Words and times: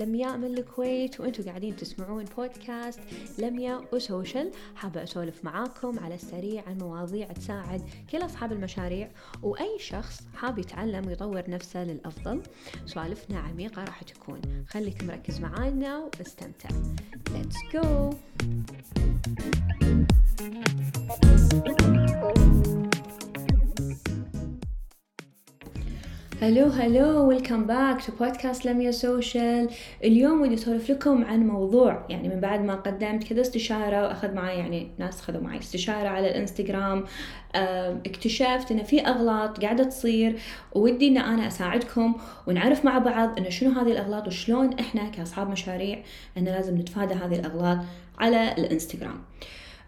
لمياء 0.00 0.36
من 0.36 0.58
الكويت 0.58 1.20
وأنتم 1.20 1.44
قاعدين 1.44 1.76
تسمعون 1.76 2.24
بودكاست 2.36 3.00
لمياء 3.38 3.84
وسوشل. 3.92 4.50
حابة 4.74 5.02
أسولف 5.02 5.44
معاكم 5.44 5.98
على 5.98 6.14
السريع 6.14 6.62
عن 6.66 6.78
مواضيع 6.78 7.32
تساعد 7.32 7.82
كل 8.10 8.24
أصحاب 8.24 8.52
المشاريع 8.52 9.10
وأي 9.42 9.78
شخص 9.78 10.20
حاب 10.34 10.58
يتعلم 10.58 11.06
ويطور 11.06 11.50
نفسه 11.50 11.84
للأفضل 11.84 12.42
سوالفنا 12.86 13.38
عميقة 13.38 13.84
راح 13.84 14.02
تكون. 14.02 14.40
خليك 14.68 15.04
مركز 15.04 15.40
معانا 15.40 16.10
واستمتع. 16.18 16.68
Let's 17.30 17.58
go! 17.72 18.14
Hello 26.42 26.66
hello 26.66 27.28
welcome 27.28 27.64
back 27.64 28.04
to 28.04 28.12
بودكاست 28.12 28.66
لم 28.66 28.90
سوشيال 28.90 29.68
اليوم 30.04 30.40
ودي 30.40 30.54
أسولف 30.54 30.90
لكم 30.90 31.24
عن 31.24 31.46
موضوع 31.46 32.06
يعني 32.08 32.28
من 32.28 32.40
بعد 32.40 32.60
ما 32.60 32.74
قدمت 32.74 33.24
كذا 33.24 33.40
استشارة 33.40 34.02
وأخذ 34.02 34.34
معي 34.34 34.58
يعني 34.58 34.90
ناس 34.98 35.20
أخذوا 35.20 35.40
معي 35.40 35.58
استشارة 35.58 36.08
على 36.08 36.30
الإنستغرام 36.30 37.04
اكتشفت 38.06 38.70
إن 38.70 38.82
في 38.82 39.00
أغلاط 39.00 39.60
قاعدة 39.60 39.84
تصير 39.84 40.38
ودي 40.72 41.08
إن 41.08 41.18
أنا 41.18 41.46
أساعدكم 41.46 42.14
ونعرف 42.46 42.84
مع 42.84 42.98
بعض 42.98 43.38
انه 43.38 43.48
شنو 43.48 43.70
هذه 43.70 43.92
الأغلاط 43.92 44.26
وشلون 44.26 44.78
إحنا 44.78 45.08
كأصحاب 45.08 45.50
مشاريع 45.50 45.98
إن 46.38 46.44
لازم 46.44 46.76
نتفادى 46.76 47.14
هذه 47.14 47.34
الأغلاط 47.34 47.78
على 48.18 48.52
الإنستغرام. 48.58 49.20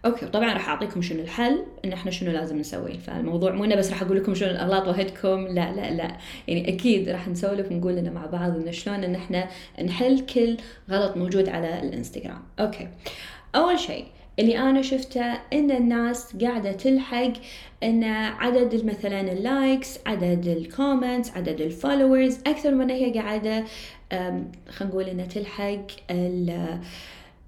أوكي 0.05 0.25
طبعا 0.25 0.53
راح 0.53 0.69
أعطيكم 0.69 1.01
شنو 1.01 1.21
الحل 1.21 1.63
إن 1.85 1.93
إحنا 1.93 2.11
شنو 2.11 2.31
لازم 2.31 2.57
نسوي. 2.57 2.97
فالموضوع 2.97 3.51
مو 3.51 3.75
بس 3.75 3.89
راح 3.89 4.01
أقول 4.01 4.17
لكم 4.17 4.35
شنو 4.35 4.49
الأغلاط 4.49 4.87
وأهدكم 4.87 5.47
لا 5.47 5.71
لا 5.71 5.91
لا. 5.91 6.17
يعني 6.47 6.75
أكيد 6.75 7.09
راح 7.09 7.27
نسولف 7.27 7.71
ونقول 7.71 7.95
لنا 7.95 8.11
مع 8.11 8.25
بعض 8.25 8.55
إن 8.55 8.71
شلون 8.71 9.03
إن 9.03 9.15
إحنا 9.15 9.47
نحل 9.85 10.19
كل 10.19 10.57
غلط 10.89 11.17
موجود 11.17 11.49
على 11.49 11.79
الإنستغرام. 11.79 12.41
أوكي. 12.59 12.87
أول 13.55 13.79
شيء 13.79 14.05
اللي 14.39 14.57
أنا 14.57 14.81
شفته 14.81 15.33
إن 15.53 15.71
الناس 15.71 16.35
قاعدة 16.35 16.71
تلحق 16.71 17.33
إن 17.83 18.03
عدد 18.03 18.85
مثلا 18.85 19.21
ال 19.21 19.34
likes 19.34 19.99
عدد 20.05 20.47
ال 20.47 20.56
comments 20.56 21.31
عدد 21.31 21.61
ال 21.61 21.69
followers 21.69 22.37
أكثر 22.47 22.71
من 22.71 22.89
هي 22.89 23.13
قاعدة 23.13 23.63
خلينا 24.11 24.45
نقول 24.81 25.03
إنها 25.03 25.25
تلحق 25.25 25.87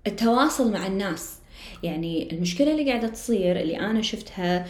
التواصل 0.07 0.73
مع 0.73 0.87
الناس. 0.87 1.39
يعني 1.83 2.31
المشكلة 2.31 2.71
اللي 2.71 2.91
قاعدة 2.91 3.07
تصير 3.07 3.59
اللي 3.59 3.79
أنا 3.79 4.01
شفتها 4.01 4.65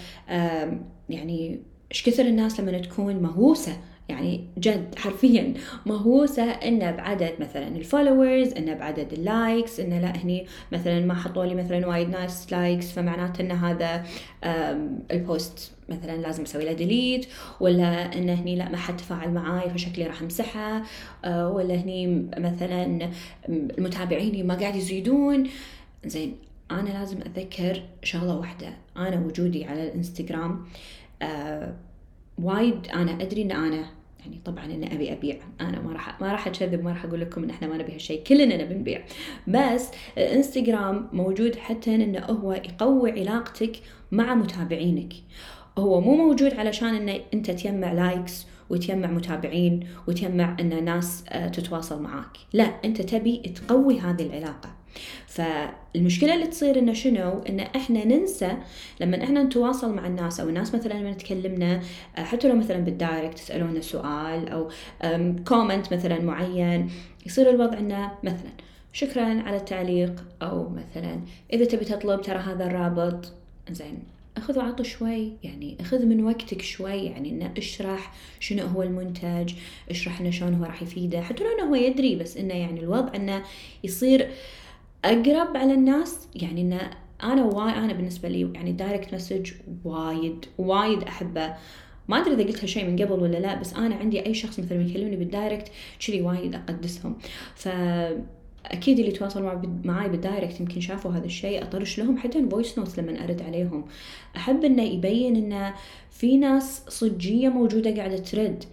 يعني 1.09 1.59
إيش 1.91 2.03
كثر 2.03 2.25
الناس 2.25 2.59
لما 2.59 2.79
تكون 2.79 3.15
مهووسة 3.15 3.77
يعني 4.09 4.47
جد 4.57 4.99
حرفيا 4.99 5.53
مهووسة 5.85 6.43
إنه 6.43 6.91
بعدد 6.91 7.33
مثلا 7.39 7.67
ال 7.67 7.76
followers 7.76 8.53
إنه 8.53 8.73
بعدد 8.73 9.13
ال 9.13 9.24
likes 9.24 9.79
إنه 9.79 9.99
لا 9.99 10.15
هني 10.15 10.45
مثلا 10.71 11.05
ما 11.05 11.13
حطوا 11.13 11.45
لي 11.45 11.55
مثلا 11.55 11.87
وايد 11.87 12.09
ناس 12.09 12.53
likes 12.53 12.91
فمعناته 12.91 13.41
إن 13.41 13.51
هذا 13.51 14.05
ال 15.11 15.23
post 15.23 15.71
مثلا 15.89 16.17
لازم 16.17 16.43
أسوي 16.43 16.65
له 16.65 16.73
delete 16.73 17.27
ولا 17.59 18.17
إن 18.17 18.29
هني 18.29 18.55
لا 18.55 18.69
ما 18.69 18.77
حد 18.77 18.97
تفاعل 18.97 19.31
معاي 19.31 19.69
فشكلي 19.69 20.07
راح 20.07 20.21
امسحه 20.21 20.83
آه، 21.25 21.49
ولا 21.49 21.75
هني 21.75 22.29
مثلا 22.37 23.09
المتابعيني 23.49 24.43
ما 24.43 24.55
قاعد 24.55 24.75
يزيدون. 24.75 25.49
زين 26.05 26.35
أنا 26.71 26.89
لازم 26.89 27.17
أتذكر 27.17 27.83
شغلة 28.03 28.37
واحدة. 28.37 28.73
أنا 28.97 29.19
وجودي 29.19 29.65
على 29.65 29.83
الإنستغرام 29.83 30.65
آه 31.21 31.75
وايد 32.37 32.87
أنا 32.87 33.11
أدري 33.11 33.41
إن 33.41 33.51
أنا 33.51 33.85
يعني 34.19 34.39
طبعا 34.45 34.65
إن 34.65 34.83
أبي 34.83 35.13
أبيع. 35.13 35.37
أنا 35.61 35.81
ما 35.81 35.93
راح 35.93 36.21
ما 36.21 36.31
راح 36.31 36.47
أكذب 36.47 36.83
ما 36.83 36.89
راح 36.89 37.05
أقول 37.05 37.21
لكم 37.21 37.43
إن 37.43 37.49
إحنا 37.49 37.67
ما 37.67 37.77
نبي 37.77 37.93
هالشيء. 37.93 38.23
كلنا 38.23 38.63
نبي 38.63 38.73
نبيع. 38.73 39.01
بس 39.47 39.89
الإنستغرام 40.17 41.09
موجود 41.13 41.55
حتى 41.55 41.95
إنه 41.95 42.19
هو 42.19 42.53
يقوي 42.53 43.11
علاقتك 43.11 43.71
مع 44.11 44.35
متابعينك. 44.35 45.13
هو 45.77 46.01
مو 46.01 46.15
موجود 46.15 46.53
علشان 46.53 47.09
إن 47.09 47.21
أنت 47.33 47.51
تجمع 47.51 47.93
لايكس 47.93 48.45
وتجمع 48.69 49.07
متابعين 49.11 49.87
وتجمع 50.07 50.57
إن 50.59 50.85
ناس 50.85 51.23
آه، 51.29 51.47
تتواصل 51.47 52.01
معاك. 52.01 52.37
لا 52.53 52.63
أنت 52.63 53.01
تبي 53.01 53.37
تقوي 53.37 53.99
هذه 53.99 54.25
العلاقة. 54.25 54.84
فالمشكلة 55.27 56.33
اللي 56.33 56.47
تصير 56.47 56.79
إنه 56.79 56.93
شنو؟ 56.93 57.41
إن 57.49 57.59
إحنا 57.59 58.05
ننسى 58.05 58.57
لما 59.01 59.23
إحنا 59.23 59.43
نتواصل 59.43 59.93
مع 59.93 60.07
الناس 60.07 60.39
أو 60.39 60.49
الناس 60.49 60.75
مثلا 60.75 60.93
لما 60.93 61.13
تكلمنا 61.13 61.81
آه، 62.17 62.23
حتى 62.23 62.47
لو 62.47 62.55
مثلا 62.55 62.77
بال 62.77 62.92
direct 62.92 63.37
تسألونا 63.37 63.81
سؤال 63.81 64.49
أو 64.49 64.69
comment 65.47 65.93
مثلا 65.93 66.21
معين 66.21 66.89
يصير 67.25 67.49
الوضع 67.49 67.77
إنه 67.77 68.11
مثلا 68.23 68.51
شكرا 68.93 69.41
على 69.41 69.57
التعليق 69.57 70.23
أو 70.41 70.69
مثلا 70.69 71.19
إذا 71.53 71.65
تبي 71.65 71.85
تطلب 71.85 72.21
ترى 72.21 72.37
هذا 72.37 72.65
الرابط 72.65 73.33
زين 73.71 74.03
أخذ 74.37 74.59
وعطوا 74.59 74.85
شوي 74.85 75.33
يعني 75.43 75.77
أخذ 75.79 76.05
من 76.05 76.23
وقتك 76.23 76.61
شوي 76.61 77.05
يعني 77.05 77.29
إنه 77.29 77.53
اشرح 77.57 78.13
شنو 78.39 78.65
هو 78.65 78.83
المنتج 78.83 79.53
اشرح 79.89 80.21
لنا 80.21 80.31
شلون 80.31 80.53
هو 80.53 80.63
راح 80.63 80.81
يفيده 80.81 81.21
حتى 81.21 81.43
لو 81.43 81.49
إنه 81.49 81.69
هو 81.69 81.75
يدري 81.75 82.15
بس 82.15 82.37
إنه 82.37 82.53
يعني 82.53 82.79
الوضع 82.79 83.15
إنه 83.15 83.43
يصير 83.83 84.29
أقرب 85.05 85.57
على 85.57 85.73
الناس؟ 85.73 86.27
يعني 86.35 86.61
انه 86.61 86.89
أنا 87.23 87.45
واي 87.45 87.73
أنا 87.73 87.93
بالنسبة 87.93 88.29
لي 88.29 88.51
يعني 88.53 88.71
direct 88.71 89.13
message 89.13 89.51
وايد 89.83 90.45
وايد 90.57 91.03
أحبه. 91.03 91.53
ما 92.07 92.17
أدري 92.17 92.33
إذا 92.33 92.43
قلت 92.43 92.61
هالشيء 92.61 92.85
من 92.85 93.01
قبل 93.01 93.11
ولا 93.11 93.37
لا 93.37 93.55
بس 93.55 93.73
أنا 93.73 93.95
عندي 93.95 94.25
أي 94.25 94.33
شخص 94.33 94.59
مثلا 94.59 94.81
يكلمني 94.81 95.15
بال 95.15 95.29
direct 95.29 95.71
كذي 96.07 96.21
وايد 96.21 96.55
أقدسهم. 96.55 97.17
ف 97.55 97.67
أكيد 98.71 98.99
اللي 98.99 99.11
تواصلوا 99.11 99.61
معي 99.83 100.09
بال 100.09 100.22
direct 100.22 100.59
يمكن 100.59 100.81
شافوا 100.81 101.11
هذا 101.11 101.25
الشيء 101.25 101.63
أطرش 101.63 101.99
لهم 101.99 102.17
حتى 102.17 102.49
voice 102.49 102.79
note 102.79 102.99
لما 102.99 103.23
أرد 103.23 103.41
عليهم. 103.41 103.85
أحب 104.35 104.63
إنه 104.63 104.83
يبين 104.83 105.35
إنه 105.35 105.73
في 106.11 106.37
ناس 106.37 106.83
صجية 106.87 107.49
موجودة 107.49 107.95
قاعدة 107.95 108.17
ترد. 108.17 108.63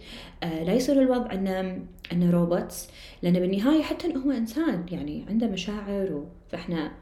آه 0.42 0.64
لا 0.64 0.72
يصير 0.72 1.02
الوضع 1.02 1.32
انه 1.32 1.82
انه 2.12 2.30
روبوتس 2.30 2.88
لأن 3.22 3.32
بالنهاية 3.32 3.82
حتى 3.82 4.14
هو 4.16 4.30
إنسان 4.30 4.86
يعني 4.90 5.24
عنده 5.28 5.46
مشاعر 5.46 6.24
فإحنا 6.48 6.92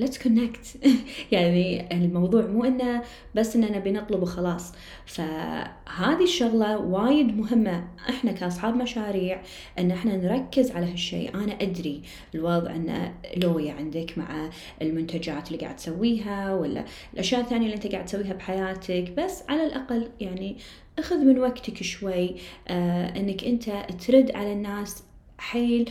let's 0.00 0.16
connect. 0.18 0.86
يعني 1.32 1.92
الموضوع 1.92 2.46
مو 2.46 2.64
إنه 2.64 3.02
بس 3.34 3.56
اننا 3.56 3.78
بنطلب 3.78 4.22
وخلاص. 4.22 4.72
فهذه 5.06 6.22
الشغلة 6.22 6.78
وايد 6.78 7.36
مهمة. 7.36 7.88
إحنا 8.08 8.32
كأصحاب 8.32 8.76
مشاريع 8.76 9.42
إن 9.78 9.90
إحنا 9.90 10.16
نركز 10.16 10.70
على 10.70 10.92
هالشيء. 10.92 11.34
أنا 11.34 11.52
أدري 11.60 12.02
الوضع 12.34 12.74
انه 12.74 13.14
لويا 13.36 13.72
عندك 13.72 14.18
مع 14.18 14.50
المنتجات 14.82 15.46
اللي 15.46 15.58
قاعد 15.58 15.76
تسويها 15.76 16.54
ولا 16.54 16.84
الأشياء 17.14 17.40
الثانية 17.40 17.64
اللي 17.64 17.76
أنت 17.76 17.86
قاعد 17.86 18.04
تسويها 18.04 18.32
بحياتك. 18.32 19.12
بس 19.18 19.42
على 19.48 19.66
الأقل 19.66 20.08
يعني 20.20 20.56
أخذ 20.98 21.16
من 21.16 21.38
وقتك 21.38 21.82
شوي 21.82 22.36
آه 22.68 23.16
إنك 23.16 23.44
أنت 23.44 23.64
ترد 24.06 24.30
على 24.30 24.52
الناس 24.52 25.02
حيل 25.42 25.90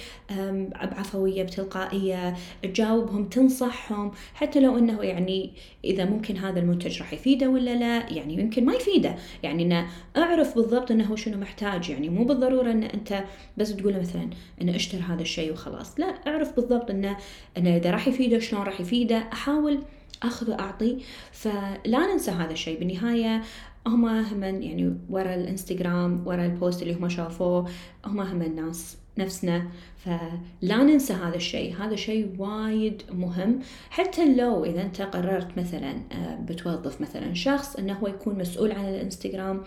بعفوية 0.82 1.44
بتلقائية 1.44 2.36
تجاوبهم 2.64 3.30
تنصحهم 3.30 4.12
حتى 4.34 4.60
لو 4.60 4.78
إنه 4.78 5.04
يعني 5.04 5.54
إذا 5.86 6.06
ممكن 6.06 6.38
هذا 6.38 6.60
المنتج 6.60 7.00
راح 7.00 7.14
يفيده 7.14 7.50
ولا 7.50 7.76
لا 7.76 8.10
يعني 8.12 8.34
يمكن 8.34 8.66
ما 8.66 8.74
يفيده. 8.74 9.16
يعني 9.44 9.64
إنه 9.64 9.88
أعرف 10.18 10.56
بالضبط 10.56 10.92
هو 10.92 11.16
شنو 11.16 11.38
محتاج 11.38 11.90
يعني 11.90 12.10
مو 12.10 12.24
بالضرورة 12.24 12.72
إن 12.72 12.84
أنت 12.84 13.24
بس 13.58 13.76
تقول 13.76 14.00
مثلا 14.00 14.30
انه 14.62 14.76
اشتر 14.76 14.98
هذا 14.98 15.22
الشيء 15.22 15.54
وخلاص. 15.54 16.00
لا 16.00 16.06
أعرف 16.28 16.56
بالضبط 16.56 16.90
إنه 16.90 17.18
إنه 17.58 17.78
إذا 17.78 17.92
راح 17.92 18.08
يفيده 18.08 18.40
شلون 18.40 18.64
راح 18.64 18.82
يفيده 18.82 19.18
أحاول 19.34 19.80
أخذ 20.24 20.52
وأعطي. 20.52 20.98
فلا 21.32 22.14
ننسى 22.14 22.32
هذا 22.32 22.52
الشيء. 22.52 22.80
بالنهاية 22.80 23.42
هم 23.88 24.06
هم 24.06 24.44
يعني 24.44 24.98
ورا 25.10 25.36
الإنستغرام 25.36 26.28
ورا 26.28 26.46
البوست 26.46 26.82
اللي 26.82 26.94
هم 26.94 27.10
شافوه 27.10 27.70
هم 28.06 28.20
هم 28.20 28.42
الناس. 28.42 29.01
نفسنا. 29.18 29.68
فلا 29.98 30.84
ننسى 30.84 31.14
هذا 31.14 31.36
الشيء. 31.36 31.76
هذا 31.76 31.96
شيء 31.96 32.36
وايد 32.38 33.04
مهم. 33.12 33.60
حتى 33.90 34.36
لو 34.36 34.66
إذا 34.66 34.82
أنت 34.82 35.02
قررت 35.02 35.58
مثلا 35.58 35.92
آه، 36.12 36.36
بتوظف 36.36 37.02
مثلا 37.02 37.34
شخص 37.34 37.76
أنه 37.76 37.94
هو 37.94 38.08
يكون 38.08 38.38
مسؤول 38.38 38.72
عن 38.72 38.86
الإنستغرام 38.86 39.64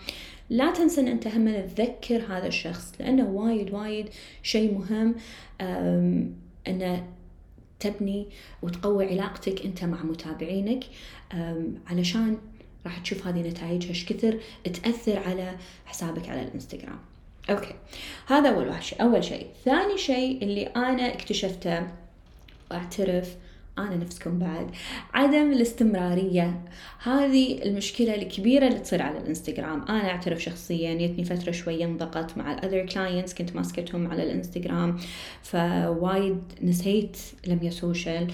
لا 0.49 0.71
تنسى 0.71 1.01
أن 1.01 1.07
أنت 1.07 1.27
هم 1.27 1.67
تذكر 1.67 2.23
هذا 2.29 2.47
الشخص 2.47 2.93
لأنه 2.99 3.29
وايد 3.29 3.73
وايد 3.73 4.09
شيء 4.43 4.73
مهم 4.73 5.15
أنه 6.67 7.07
تبني 7.79 8.27
وتقوي 8.61 9.05
علاقتك 9.05 9.65
أنت 9.65 9.83
مع 9.83 10.03
متابعينك. 10.03 10.83
علشان 11.87 12.37
راح 12.85 12.97
تشوف 12.97 13.27
هذه 13.27 13.41
نتائجها 13.41 13.89
إيش 13.89 14.05
كثر 14.05 14.39
تأثر 14.63 15.19
على 15.19 15.57
حسابك 15.85 16.29
على 16.29 16.41
الإنستغرام. 16.41 16.99
أوكي. 17.49 17.75
هذا 18.27 18.49
أول 18.49 18.83
شيء. 18.83 19.01
أول 19.01 19.23
شيء. 19.23 19.47
ثاني 19.65 19.97
شيء 19.97 20.43
اللي 20.43 20.63
أنا 20.63 21.13
اكتشفته 21.13 21.87
وأعترف 22.71 23.35
أنا 23.77 23.95
نفسكم 23.95 24.39
بعد 24.39 24.71
عدم 25.13 25.51
الاستمرارية. 25.51 26.61
هذه 27.03 27.63
المشكلة 27.63 28.15
الكبيرة 28.15 28.67
اللي 28.67 28.79
تصير 28.79 29.01
على 29.01 29.17
الإنستغرام. 29.17 29.81
أنا 29.81 30.09
أعترف 30.09 30.43
شخصيا 30.43 30.93
جتني 30.93 31.25
فترة 31.25 31.51
شوية 31.51 31.85
انضغطت 31.85 32.37
مع 32.37 32.53
ال 32.53 32.58
other 32.58 32.85
clients 32.85 33.33
كنت 33.33 33.55
ماسكتهم 33.55 34.07
على 34.07 34.23
الإنستغرام 34.23 34.97
فوايد 35.43 36.41
نسيت 36.61 37.17
لم 37.47 37.69
سوشيال 37.69 38.31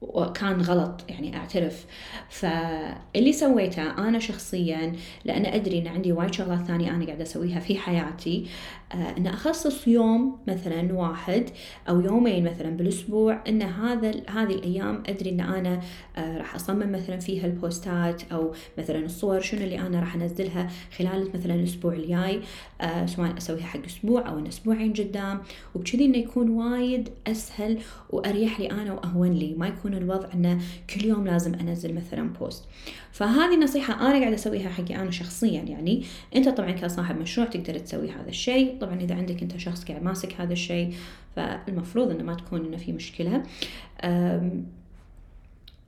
وكان 0.00 0.60
غلط 0.60 1.04
يعني 1.08 1.36
أعترف. 1.36 1.86
فاللي 2.28 3.32
سويته 3.32 4.08
أنا 4.08 4.18
شخصيا 4.18 4.92
لأن 5.24 5.46
أدري 5.46 5.78
إن 5.78 5.86
عندي 5.86 6.12
وايد 6.12 6.34
شغلات 6.34 6.64
ثانية 6.66 6.90
أنا 6.90 7.06
قاعدة 7.06 7.22
أسويها 7.22 7.60
في 7.60 7.78
حياتي. 7.78 8.46
آه، 8.92 9.16
إن 9.18 9.26
أخصص 9.26 9.88
يوم 9.88 10.38
مثلا 10.48 10.92
واحد 10.94 11.44
أو 11.88 12.00
يومين 12.00 12.44
مثلا 12.44 12.76
بالأسبوع 12.76 13.40
إن 13.48 13.62
هذا 13.62 14.10
هذه 14.10 14.54
الأيام 14.54 15.02
أدري 15.06 15.30
إن 15.30 15.40
أنا 15.40 15.80
آه، 16.16 16.38
راح 16.38 16.54
أصمم 16.54 16.92
مثلا 16.92 17.18
فيها 17.18 17.46
البوستات 17.46 18.32
أو 18.32 18.54
مثلا 18.78 18.98
الصور 18.98 19.40
شنو 19.40 19.60
اللي 19.60 19.78
أنا 19.78 20.00
راح 20.00 20.14
أنزلها 20.14 20.70
خلال 20.98 21.30
مثلا 21.34 21.54
الأسبوع 21.54 21.92
الجاي. 21.92 22.40
آه، 22.80 23.06
سواء 23.06 23.38
أسويها 23.38 23.66
حق 23.66 23.84
أسبوع 23.86 24.28
أو 24.28 24.46
أسبوعين 24.46 24.92
قدام. 24.92 25.40
وبكذي 25.74 26.04
إنه 26.04 26.18
يكون 26.18 26.50
وايد 26.50 27.08
أسهل 27.26 27.78
وأريح 28.10 28.60
لي 28.60 28.70
أنا 28.70 28.92
وأهون 28.92 29.32
لي. 29.32 29.54
ما 29.54 29.68
يكون 29.68 29.87
الوضع 29.94 30.28
إنه 30.34 30.58
كل 30.94 31.04
يوم 31.04 31.26
لازم 31.26 31.54
أنزل 31.54 31.94
مثلا 31.94 32.28
بوست 32.28 32.64
فهذه 33.12 33.56
نصيحة 33.56 33.94
أنا 33.94 34.18
قاعدة 34.18 34.34
أسويها 34.34 34.68
حقي 34.68 34.96
أنا 34.96 35.10
شخصيا 35.10 35.62
يعني. 35.62 36.04
أنت 36.36 36.48
طبعا 36.48 36.70
كصاحب 36.70 37.20
مشروع 37.20 37.46
تقدر 37.46 37.78
تسوي 37.78 38.10
هذا 38.10 38.28
الشيء. 38.28 38.78
طبعا 38.80 39.00
إذا 39.00 39.14
عندك 39.14 39.42
أنت 39.42 39.56
شخص 39.56 39.84
قاعد 39.84 40.02
ماسك 40.02 40.40
هذا 40.40 40.52
الشيء 40.52 40.94
فالمفروض 41.36 42.10
إنه 42.10 42.24
ما 42.24 42.34
تكون 42.34 42.66
إنه 42.66 42.76
في 42.76 42.92
مشكلة. 42.92 43.42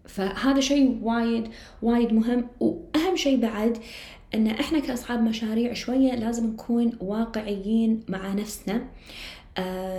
فهذا 0.08 0.60
شيء 0.60 0.98
وايد 1.02 1.48
وايد 1.82 2.12
مهم. 2.12 2.46
وأهم 2.60 3.16
شيء 3.16 3.40
بعد 3.40 3.78
إن 4.34 4.46
إحنا 4.46 4.78
كأصحاب 4.78 5.22
مشاريع 5.22 5.72
شوية 5.72 6.14
لازم 6.14 6.46
نكون 6.46 6.92
واقعيين 7.00 8.00
مع 8.08 8.32
نفسنا. 8.32 8.74
آه، 8.74 8.84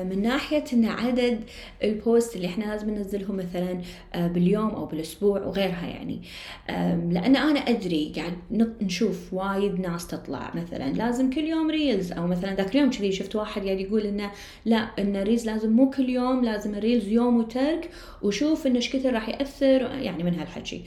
من 0.04 0.22
ناحية 0.22 0.64
إن 0.74 0.86
عدد 0.86 1.44
ال 1.84 1.94
post 1.94 2.36
اللي 2.36 2.48
إحنا 2.48 2.66
لازم 2.66 2.90
ننزلهم 2.90 3.36
مثلا 3.36 3.82
آه، 4.14 4.28
باليوم 4.28 4.70
أو 4.70 4.86
بالأسبوع 4.86 5.42
وغيرها 5.42 5.88
يعني. 5.88 6.22
لأن 7.14 7.36
أنا 7.36 7.60
أدري 7.60 8.14
قاعد 8.16 8.34
نشوف 8.82 9.34
وايد 9.34 9.80
ناس 9.80 10.08
تطلع 10.08 10.52
مثلا. 10.56 10.94
لازم 10.94 11.30
كل 11.30 11.42
يوم 11.42 11.70
reels 11.72 12.12
أو 12.12 12.28
مثلا 12.28 12.56
ذاك 12.56 12.76
اليوم 12.76 12.90
كذي 12.90 13.12
شفت 13.12 13.36
واحد 13.36 13.66
قاعد 13.66 13.80
يقول 13.80 14.02
إنه 14.02 14.32
لا 14.66 14.78
إن 14.78 15.16
ال 15.16 15.21
reels 15.21 15.46
لازم 15.46 15.72
مو 15.72 15.90
كل 15.90 16.10
يوم 16.10 16.44
لازم 16.46 16.76
ال 16.76 16.81
reels 16.81 17.08
يوم 17.08 17.38
وترك 17.38 17.90
وشوف 18.22 18.68
انه 18.68 18.76
إيش 18.76 18.96
كثر 18.96 19.14
راح 19.14 19.30
يأثر 19.30 19.82
يعني 19.82 20.24
من 20.24 20.36
هالحكي. 20.36 20.84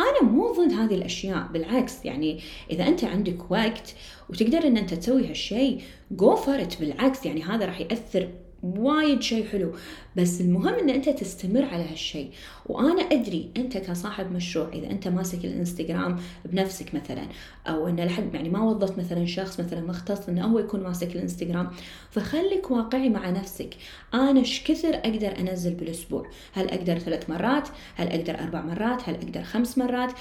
أنا 0.00 0.22
مو 0.22 0.52
ضد 0.52 0.72
هذه 0.72 0.94
الأشياء 0.94 1.48
بالعكس 1.52 2.04
يعني 2.04 2.40
إذا 2.70 2.88
أنت 2.88 3.04
عندك 3.04 3.50
وقت 3.50 3.94
وتقدر 4.30 4.66
إن 4.66 4.76
أنت 4.76 4.94
تسوي 4.94 5.26
هالشيء 5.26 5.82
جو 6.10 6.36
فارت 6.36 6.80
بالعكس 6.80 7.26
يعني 7.26 7.42
هذا 7.42 7.66
راح 7.66 7.80
يأثر 7.80 8.28
وايد 8.64 9.22
شيء 9.22 9.46
حلو. 9.46 9.72
بس 10.16 10.40
المهم 10.40 10.74
إن 10.74 10.90
أنت 10.90 11.08
تستمر 11.08 11.64
على 11.64 11.84
هالشيء 11.90 12.30
وأنا 12.66 13.02
أدري 13.02 13.50
أنت 13.56 13.78
كصاحب 13.78 14.32
مشروع 14.32 14.68
إذا 14.72 14.90
أنت 14.90 15.08
ماسك 15.08 15.44
الإنستغرام 15.44 16.20
بنفسك 16.44 16.94
مثلا 16.94 17.22
أو 17.66 17.88
إن 17.88 18.00
لحد 18.00 18.34
يعني 18.34 18.48
ما 18.48 18.62
وظفت 18.62 18.98
مثلا 18.98 19.26
شخص 19.26 19.60
مثلا 19.60 19.80
مختص 19.80 20.28
إنه 20.28 20.46
هو 20.46 20.58
يكون 20.58 20.82
ماسك 20.82 21.16
الإنستغرام. 21.16 21.70
فخليك 22.10 22.70
واقعي 22.70 23.08
مع 23.08 23.30
نفسك. 23.30 23.70
أنا 24.14 24.40
إيش 24.40 24.64
كثر 24.64 24.94
أقدر 24.94 25.38
أنزل 25.38 25.74
بالأسبوع؟ 25.74 26.26
هل 26.52 26.70
أقدر 26.70 26.98
ثلاث 26.98 27.30
مرات؟ 27.30 27.68
هل 27.94 28.08
أقدر 28.08 28.38
أربع 28.40 28.62
مرات؟ 28.62 29.08
هل 29.08 29.14
أقدر 29.14 29.42
خمس 29.42 29.78
مرات؟ 29.78 30.12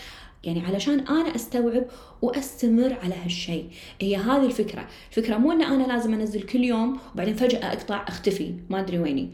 يعني 0.44 0.60
علشان 0.60 1.00
أنا 1.00 1.36
أستوعب 1.36 1.86
وأستمر 2.22 2.98
على 3.04 3.16
هالشيء. 3.24 3.66
هي 4.02 4.16
هذه 4.16 4.46
الفكرة. 4.46 4.88
الفكرة 5.10 5.38
مو 5.38 5.52
إن 5.52 5.62
أنا 5.62 5.84
لازم 5.84 6.14
أنزل 6.14 6.42
كل 6.42 6.64
يوم 6.64 7.00
وبعدين 7.14 7.36
فجأة 7.36 7.74
أقطع 7.74 8.06
أختفي. 8.08 8.54
ما 8.70 8.80
أدري 8.80 9.00
ويني. 9.00 9.30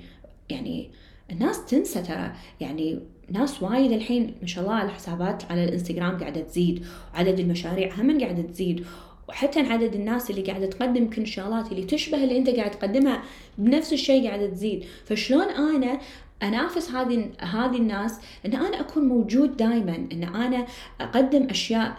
يعني 0.50 0.90
الناس 1.32 1.66
تنسى 1.66 2.02
ترى. 2.02 2.32
يعني 2.60 3.00
ناس 3.32 3.64
وايد 3.64 3.92
الحين 3.92 4.36
ما 4.42 4.48
شاء 4.48 4.64
الله 4.64 4.86
الحسابات 4.86 5.52
على 5.52 5.64
الإنستغرام 5.64 6.20
قاعدة 6.20 6.42
تزيد 6.42 6.86
وعدد 7.14 7.40
المشاريع 7.40 7.94
هم 7.96 8.22
قاعدة 8.22 8.42
تزيد. 8.42 8.86
وحتى 9.30 9.60
عدد 9.60 9.96
الناس 9.96 10.30
اللي 10.30 10.42
قاعدة 10.42 10.66
تقدم 10.66 11.10
كل 11.10 11.22
الشغلات 11.22 11.72
اللي 11.72 11.84
تشبه 11.84 12.24
اللي 12.24 12.38
أنت 12.38 12.50
قاعد 12.50 12.72
تقدمها 12.72 13.24
بنفس 13.58 13.94
الشيء 13.94 14.28
قاعدة 14.28 14.48
تزيد. 14.48 14.86
فشلون 15.06 15.50
أنا 15.50 16.00
أنافس 16.44 16.92
هذه 16.92 17.30
هذه 17.40 17.78
الناس 17.78 18.20
إن 18.46 18.54
أنا 18.54 18.80
أكون 18.80 19.04
موجود 19.04 19.58
دائما 19.58 19.96
إن 19.96 20.24
أنا 20.24 20.66
أقدم 21.02 21.48
أشياء 21.50 21.98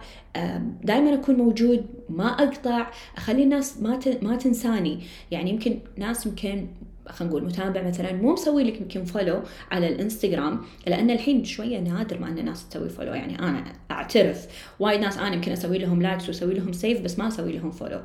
دائما 0.83 1.13
أكون 1.13 1.35
موجود 1.35 1.85
ما 2.09 2.27
أقطع 2.27 2.91
أخلي 3.17 3.43
الناس 3.43 3.81
ما 3.81 3.99
ما 4.21 4.35
تنساني. 4.35 4.99
يعني 5.31 5.49
يمكن 5.49 5.79
ناس 5.97 6.25
يمكن 6.25 6.67
خلينا 7.09 7.33
نقول 7.33 7.45
متابع 7.45 7.81
مثلا 7.87 8.13
مو 8.13 8.33
مسوي 8.33 8.63
لك 8.63 8.81
يمكن 8.81 9.05
follow 9.05 9.41
على 9.71 9.87
الإنستغرام 9.87 10.61
لأن 10.87 11.09
الحين 11.09 11.43
شوية 11.43 11.79
نادر 11.79 12.19
ما 12.19 12.27
إن 12.27 12.37
الناس 12.37 12.69
تسوي 12.69 12.89
follow 12.89 13.13
يعني 13.13 13.39
أنا 13.39 13.63
أعترف 13.91 14.47
وايد 14.79 14.99
ناس 14.99 15.17
أنا 15.17 15.33
يمكن 15.33 15.51
أسوي 15.51 15.77
لهم 15.77 16.01
likes 16.01 16.27
وأسوي 16.27 16.53
لهم 16.53 16.73
save 16.73 17.01
بس 17.01 17.19
ما 17.19 17.27
أسوي 17.27 17.51
لهم 17.51 17.71
follow 17.71 17.99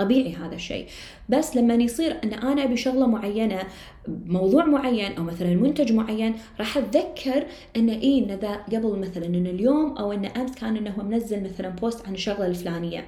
طبيعي 0.00 0.34
هذا 0.34 0.54
الشيء. 0.54 0.86
بس 1.28 1.56
لما 1.56 1.74
يصير 1.74 2.16
إن 2.24 2.32
أنا 2.32 2.64
أبي 2.64 2.76
شغلة 2.76 3.06
معينة 3.06 3.62
موضوع 4.08 4.64
معين 4.64 5.12
أو 5.12 5.22
مثلا 5.22 5.54
منتج 5.54 5.92
معين 5.92 6.34
راح 6.58 6.76
أتذكر 6.76 7.46
إن 7.76 7.88
اي 7.88 8.18
إن 8.18 8.38
ذا 8.38 8.54
قبل 8.54 8.98
مثلا 8.98 9.26
إن 9.26 9.46
اليوم 9.46 9.96
أو 9.96 10.12
إن 10.12 10.24
أمس 10.24 10.54
كان 10.54 10.76
إنه 10.76 10.90
هو 10.90 11.02
منزل 11.02 11.44
مثلا 11.44 11.68
post 11.68 12.06
عن 12.06 12.14
الشغلة 12.14 12.46
الفلانية. 12.46 13.06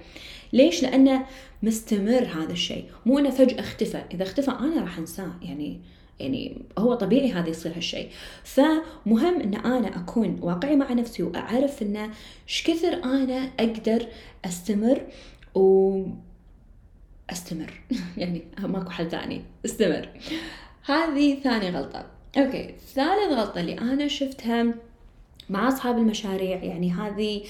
ليش؟ 0.53 0.83
لأنه 0.83 1.27
مستمر 1.63 2.25
هذا 2.25 2.53
الشيء. 2.53 2.85
مو 3.07 3.19
إنه 3.19 3.31
فجأة 3.31 3.61
اختفى. 3.61 4.03
إذا 4.15 4.23
اختفى 4.23 4.51
أنا 4.51 4.81
راح 4.81 4.99
أنساه. 4.99 5.33
يعني 5.43 5.81
يعني 6.21 6.63
هو 6.79 6.95
طبيعي 6.95 7.33
هذا 7.33 7.49
يصير 7.49 7.73
هالشيء. 7.77 8.09
فمهم 8.45 9.41
إن 9.41 9.55
أنا 9.55 9.89
أكون 9.97 10.39
واقعي 10.43 10.77
مع 10.77 10.93
نفسي 10.93 11.23
وأعرف 11.23 11.83
إنه 11.83 12.11
إيش 12.49 12.63
كثر 12.63 12.95
أنا 13.05 13.51
أقدر 13.61 14.07
أستمر 14.45 15.01
و 15.55 16.03
أستمر. 17.31 17.81
يعني 18.17 18.43
ماكو 18.59 18.91
حل 18.91 19.11
ثاني. 19.11 19.43
أستمر. 19.65 20.09
هذه 20.85 21.41
ثاني 21.41 21.71
غلطة. 21.71 22.07
أوكي. 22.39 22.75
ثالث 22.95 23.33
غلطة 23.33 23.61
اللي 23.61 23.79
أنا 23.79 24.09
شفتها 24.09 24.75
مع 25.51 25.69
أصحاب 25.69 25.99
المشاريع 25.99 26.65
يعني 26.65 26.93
هذه 26.93 27.43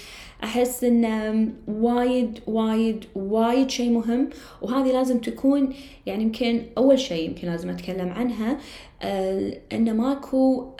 أحس 0.44 0.84
انه 0.84 1.48
وايد 1.68 2.40
وايد 2.46 3.04
وايد 3.14 3.70
شيء 3.70 3.90
مهم 3.90 4.30
وهذه 4.62 4.92
لازم 4.92 5.18
تكون 5.18 5.74
يعني 6.06 6.22
يمكن 6.22 6.62
أول 6.78 6.98
شيء 6.98 7.28
يمكن 7.28 7.48
لازم 7.48 7.70
أتكلم 7.70 8.08
عنها 8.08 8.58
آه 9.02 9.58
انه 9.72 9.92
ماكو 9.92 10.70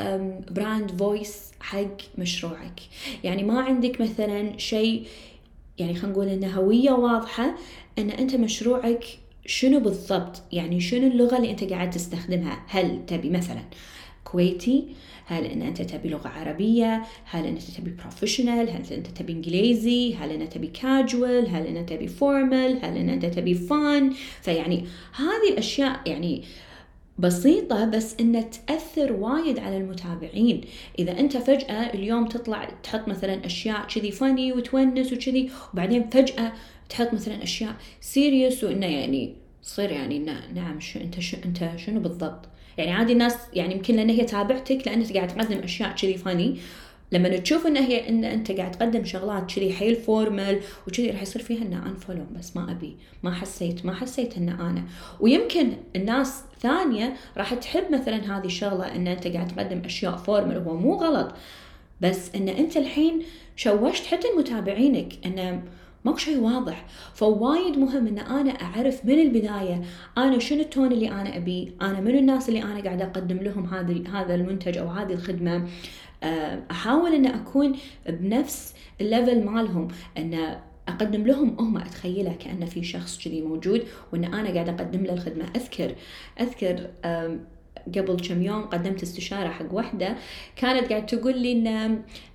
brand 0.50 0.90
voice 0.98 1.52
حق 1.60 2.18
مشروعك. 2.18 2.80
يعني 3.24 3.42
ما 3.42 3.60
عندك 3.60 4.00
مثلا 4.00 4.58
شيء 4.58 5.06
يعني 5.78 5.94
خلينا 5.94 6.12
نقول 6.12 6.28
انه 6.28 6.48
هوية 6.48 6.90
واضحة 6.90 7.54
إن 7.98 8.10
أنت 8.10 8.34
مشروعك 8.34 9.04
شنو 9.46 9.80
بالضبط؟ 9.80 10.42
يعني 10.52 10.80
شنو 10.80 11.06
اللغة 11.06 11.36
اللي 11.36 11.50
أنت 11.50 11.64
قاعد 11.64 11.90
تستخدمها؟ 11.90 12.62
هل 12.68 13.06
تبي 13.06 13.30
مثلا 13.30 13.62
كويتي؟ 14.24 14.84
هل 15.26 15.44
إن 15.44 15.62
أنت 15.62 15.82
تبي 15.82 16.08
لغة 16.08 16.28
عربية؟ 16.28 17.02
هل 17.24 17.46
أنت 17.46 17.62
تبي 17.62 17.90
professional 17.90 18.70
هل 18.70 18.82
أنت 18.92 19.06
تبي 19.06 19.32
إنجليزي؟ 19.32 20.14
هل 20.14 20.30
أنت 20.30 20.52
تبي 20.52 20.66
كاجوال 20.66 21.48
هل 21.48 21.66
أنت 21.66 21.92
تبي 21.92 22.08
formal 22.08 22.84
هل 22.84 22.96
إن 22.96 23.08
أنت 23.08 23.26
تبي 23.26 23.54
fun 23.54 24.12
فيعني 24.42 24.84
هذه 25.14 25.52
الأشياء 25.52 26.00
يعني 26.06 26.42
بسيطة 27.18 27.84
بس 27.84 28.16
انها 28.20 28.42
تأثر 28.42 29.12
وايد 29.12 29.58
على 29.58 29.76
المتابعين. 29.76 30.60
إذا 30.98 31.20
أنت 31.20 31.36
فجأة 31.36 31.94
اليوم 31.94 32.26
تطلع 32.28 32.64
تحط 32.82 33.08
مثلا 33.08 33.46
أشياء 33.46 33.86
كذي 33.86 34.10
funny 34.10 34.52
وتونس 34.52 35.12
وكذي 35.12 35.50
وبعدين 35.72 36.10
فجأة 36.10 36.52
تحط 36.88 37.14
مثلا 37.14 37.42
أشياء 37.42 37.76
serious 38.00 38.64
وإنه 38.64 38.86
يعني 38.86 39.34
تصير 39.62 39.90
يعني 39.90 40.18
نعم 40.54 40.80
شو 40.80 40.98
أنت 40.98 41.20
شو 41.20 41.36
أنت 41.44 41.70
شنو 41.76 42.00
بالضبط؟ 42.00 42.48
يعني 42.78 42.90
عادي 42.92 43.12
الناس 43.12 43.36
يعني 43.54 43.74
يمكن 43.74 43.96
لأن 43.96 44.10
هي 44.10 44.24
تابعتك 44.24 44.82
لأنك 44.86 45.12
قاعد 45.12 45.28
تقدم 45.28 45.58
أشياء 45.58 45.94
كذي 45.94 46.16
funny 46.16 46.56
لما 47.12 47.36
تشوف 47.36 47.66
ان 47.66 47.76
هي 47.76 48.08
إن 48.08 48.24
أنت 48.24 48.52
قاعد 48.52 48.70
تقدم 48.70 49.04
شغلات 49.04 49.54
كذي 49.54 49.72
حيل 49.72 49.96
formal 49.96 50.60
وكذي 50.88 51.10
راح 51.10 51.22
يصير 51.22 51.42
فيها 51.42 51.62
ان 51.62 51.72
unfollow 51.72 52.24
بس 52.38 52.56
ما 52.56 52.70
أبي 52.70 52.96
ما 53.22 53.34
حسيت 53.34 53.86
ما 53.86 53.94
حسيت 53.94 54.36
ان 54.36 54.48
أنا. 54.48 54.84
ويمكن 55.20 55.72
الناس 55.96 56.42
ثانية 56.60 57.14
راح 57.36 57.54
تحب 57.54 57.92
مثلا 57.92 58.38
هذه 58.38 58.46
الشغلة 58.46 58.96
إن 58.96 59.06
أنت 59.06 59.26
قاعد 59.26 59.48
تقدم 59.48 59.82
أشياء 59.84 60.16
formal 60.16 60.58
وهو 60.58 60.76
مو 60.76 60.94
غلط. 60.94 61.32
بس 62.00 62.34
إن 62.34 62.48
أنت 62.48 62.76
الحين 62.76 63.22
شوشت 63.56 64.06
حتى 64.06 64.28
متابعينك 64.38 65.12
إن 65.26 65.62
ماكو 66.04 66.18
شيء 66.18 66.38
واضح. 66.38 66.86
فوايد 67.14 67.78
مهم 67.78 68.06
إن 68.06 68.18
أنا 68.18 68.50
أعرف 68.50 69.04
من 69.04 69.20
البداية 69.20 69.82
أنا 70.18 70.38
شنو 70.38 70.60
ال 70.60 70.67
tone 70.67 70.92
اللي 70.92 71.08
أنا 71.08 71.36
ابيه 71.36 71.68
أنا 71.82 72.00
من 72.00 72.18
الناس 72.18 72.48
اللي 72.48 72.62
أنا 72.62 72.80
قاعدة 72.80 73.04
أقدم 73.04 73.36
لهم 73.36 73.66
هذا 73.66 74.08
هذا 74.10 74.34
المنتج 74.34 74.78
أو 74.78 74.88
هذه 74.88 75.12
الخدمة. 75.12 75.68
أحاول 76.70 77.14
أن 77.14 77.26
أكون 77.26 77.78
بنفس 78.08 78.74
الليفل 79.00 79.44
مالهم 79.44 79.88
أن 80.18 80.56
أقدم 80.88 81.26
لهم 81.26 81.56
هم 81.60 81.76
اتخيله 81.76 82.34
كانه 82.44 82.66
في 82.66 82.84
شخص 82.84 83.24
كذي 83.24 83.40
موجود 83.40 83.84
وأن 84.12 84.24
أنا 84.24 84.50
قاعدة 84.54 84.72
أقدم 84.72 85.04
له 85.04 85.12
الخدمة. 85.12 85.44
أذكر 85.56 85.94
أذكر 86.40 86.90
قبل 87.86 88.16
كم 88.28 88.42
يوم 88.42 88.62
قدمت 88.62 89.02
استشارة 89.02 89.48
حق 89.48 89.74
واحدة 89.74 90.16
كانت 90.56 90.88
قاعدة 90.88 91.06
تقول 91.06 91.38
لي 91.38 91.52
إن 91.52 91.66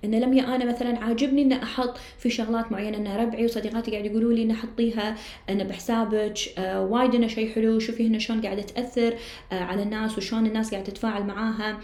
إن 0.04 0.14
لميا 0.20 0.56
أنا 0.56 0.64
مثلا 0.64 0.98
عاجبني 0.98 1.42
ان 1.42 1.52
أحط 1.52 1.98
في 2.18 2.30
شغلات 2.30 2.72
معينة 2.72 2.96
إن 2.96 3.20
ربعي 3.20 3.44
وصديقاتي 3.44 3.90
قاعد 3.90 4.04
يقولوا 4.06 4.32
لي 4.32 4.42
ان 4.42 4.52
حطيها 4.52 5.16
إن 5.50 5.64
بحسابك 5.64 6.38
آه 6.58 6.82
وايد 6.84 7.14
إنه 7.14 7.26
شيء 7.26 7.54
حلو 7.54 7.78
شوفي 7.78 8.06
هنا 8.08 8.18
شلون 8.18 8.40
قاعدة 8.42 8.62
تأثر 8.62 9.14
آه 9.52 9.62
على 9.62 9.82
الناس 9.82 10.18
وشلون 10.18 10.46
الناس 10.46 10.70
قاعدة 10.70 10.86
تتفاعل 10.86 11.22
معاها. 11.22 11.78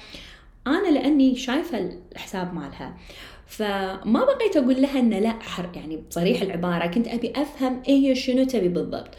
أنا 0.67 0.89
لأني 0.89 1.37
شايفة 1.37 1.91
الحساب 2.13 2.55
مالها. 2.55 2.97
فما 3.47 4.25
بقيت 4.25 4.57
أقول 4.57 4.83
لها 4.83 5.01
إنه 5.01 5.19
لا 5.19 5.31
حر 5.31 5.71
يعني 5.77 5.97
بصريح 6.11 6.43
العبارة 6.43 6.87
كنت 6.87 7.09
أبي 7.09 7.33
أفهم 7.37 7.83
هي 7.87 8.15
شنو 8.15 8.45
تبي 8.45 8.69
بالضبط. 8.69 9.11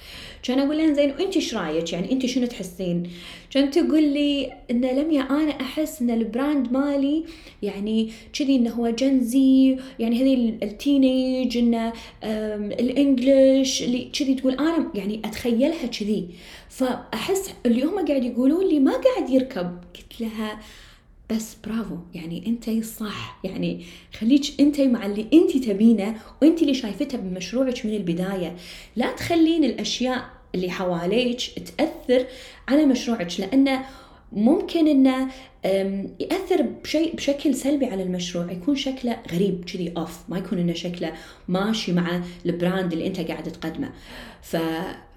كان 0.43 0.59
أقول 0.59 0.77
لها 0.77 0.93
زين 0.93 1.11
وإنت 1.11 1.35
إيش 1.35 1.55
رأيك؟ 1.55 1.93
يعني 1.93 2.11
إنت 2.11 2.25
شنو 2.25 2.45
تحسين؟ 2.45 3.09
كانت 3.51 3.79
تقول 3.79 4.03
لي 4.03 4.53
إن 4.71 4.81
لميا 4.85 5.21
أنا 5.21 5.51
أحس 5.51 6.01
إن 6.01 6.09
ال 6.09 6.19
brand 6.19 6.71
مالي 6.71 7.23
يعني 7.61 8.11
كذي 8.33 8.55
إنه 8.55 8.71
هو 8.73 8.89
Gen 8.89 9.55
Z 9.55 9.77
يعني 9.99 10.21
هذه 10.21 10.57
ال 10.63 10.75
teenage 10.75 11.57
إنه 11.57 11.93
ال 12.79 12.92
English 12.92 13.83
اللي 13.83 14.09
كذي 14.19 14.33
تقول 14.35 14.53
أنا 14.53 14.91
يعني 14.95 15.21
أتخيلها 15.25 15.85
كذي. 15.85 16.29
فأحس 16.69 17.53
اللي 17.65 17.83
هم 17.83 18.05
قاعد 18.07 18.23
يقولون 18.23 18.67
لي 18.67 18.79
ما 18.79 18.91
قاعد 18.91 19.29
يركب. 19.29 19.79
قلت 19.95 20.21
لها 20.21 20.59
بس 21.31 21.55
برافو 21.65 21.97
يعني 22.13 22.47
انت 22.47 22.85
صح. 22.85 23.39
يعني 23.43 23.85
خليك 24.19 24.41
انت 24.59 24.81
مع 24.81 25.05
اللي 25.05 25.27
انت 25.33 25.57
تبينه 25.57 26.15
وانت 26.41 26.61
اللي 26.61 26.73
شايفتها 26.73 27.17
بمشروعك 27.17 27.85
من 27.85 27.93
البداية. 27.93 28.55
لا 28.95 29.11
تخلين 29.11 29.63
الأشياء 29.63 30.25
اللي 30.55 30.69
حواليك 30.69 31.39
تأثر 31.39 32.25
على 32.67 32.85
مشروعك 32.85 33.39
لأنه 33.39 33.85
ممكن 34.31 34.87
إنه 34.87 35.31
يأثر 36.19 36.61
بشيء 36.61 37.15
بشكل 37.15 37.55
سلبي 37.55 37.85
على 37.85 38.03
المشروع. 38.03 38.51
يكون 38.51 38.75
شكله 38.75 39.17
غريب 39.33 39.65
كذي 39.65 39.93
off 39.97 40.19
ما 40.29 40.37
يكون 40.37 40.59
إنه 40.59 40.73
شكله 40.73 41.13
ماشي 41.47 41.93
مع 41.93 42.21
ال 42.45 42.53
brand 42.53 42.93
اللي 42.93 43.07
أنت 43.07 43.19
قاعد 43.19 43.43
تقدمه. 43.43 43.91
ف... 44.41 44.57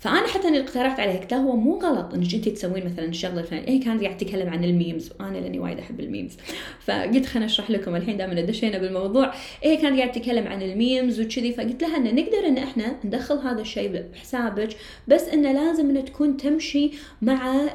فأنا 0.01 0.27
حتى 0.27 0.49
اللي 0.49 0.61
اقترحت 0.61 1.01
عليه 1.01 1.21
قلت 1.21 1.33
هو 1.35 1.57
مو 1.57 1.79
غلط 1.79 2.15
إنك 2.15 2.35
انت 2.35 2.49
تسوين 2.49 2.85
مثلا 2.85 3.05
الشغله 3.05 3.41
الفلانيه 3.41 3.69
هي 3.69 3.79
كانت 3.79 4.03
قاعدة 4.03 4.19
تتكلم 4.19 4.49
عن 4.49 4.65
ال 4.65 4.73
memes 4.73 5.11
وأنا 5.21 5.39
لأني 5.39 5.59
وايد 5.59 5.79
أحب 5.79 6.01
ال 6.01 6.05
memes. 6.05 6.33
فقلت 6.81 7.27
خليني 7.27 7.47
أشرح 7.47 7.71
لكم 7.71 7.97
الحين 7.97 8.17
دائما 8.17 8.41
دشينا 8.41 8.79
بالموضوع. 8.79 9.35
هي 9.63 9.77
كانت 9.77 9.99
قاعدة 9.99 10.13
تتكلم 10.13 10.47
عن 10.47 10.63
ال 10.63 10.73
memes 10.73 11.21
وكذي 11.21 11.53
فقلت 11.53 11.83
لها 11.83 11.97
إن 11.97 12.15
نقدر 12.15 12.47
إن 12.49 12.59
إحنا 12.59 12.97
ندخل 13.05 13.39
هذا 13.39 13.61
الشيء 13.61 14.05
بحسابك 14.13 14.77
بس 15.09 15.23
انه 15.29 15.53
لازم 15.53 15.91
انه 15.91 16.01
تكون 16.01 16.37
تمشي 16.37 16.91
مع 17.23 17.69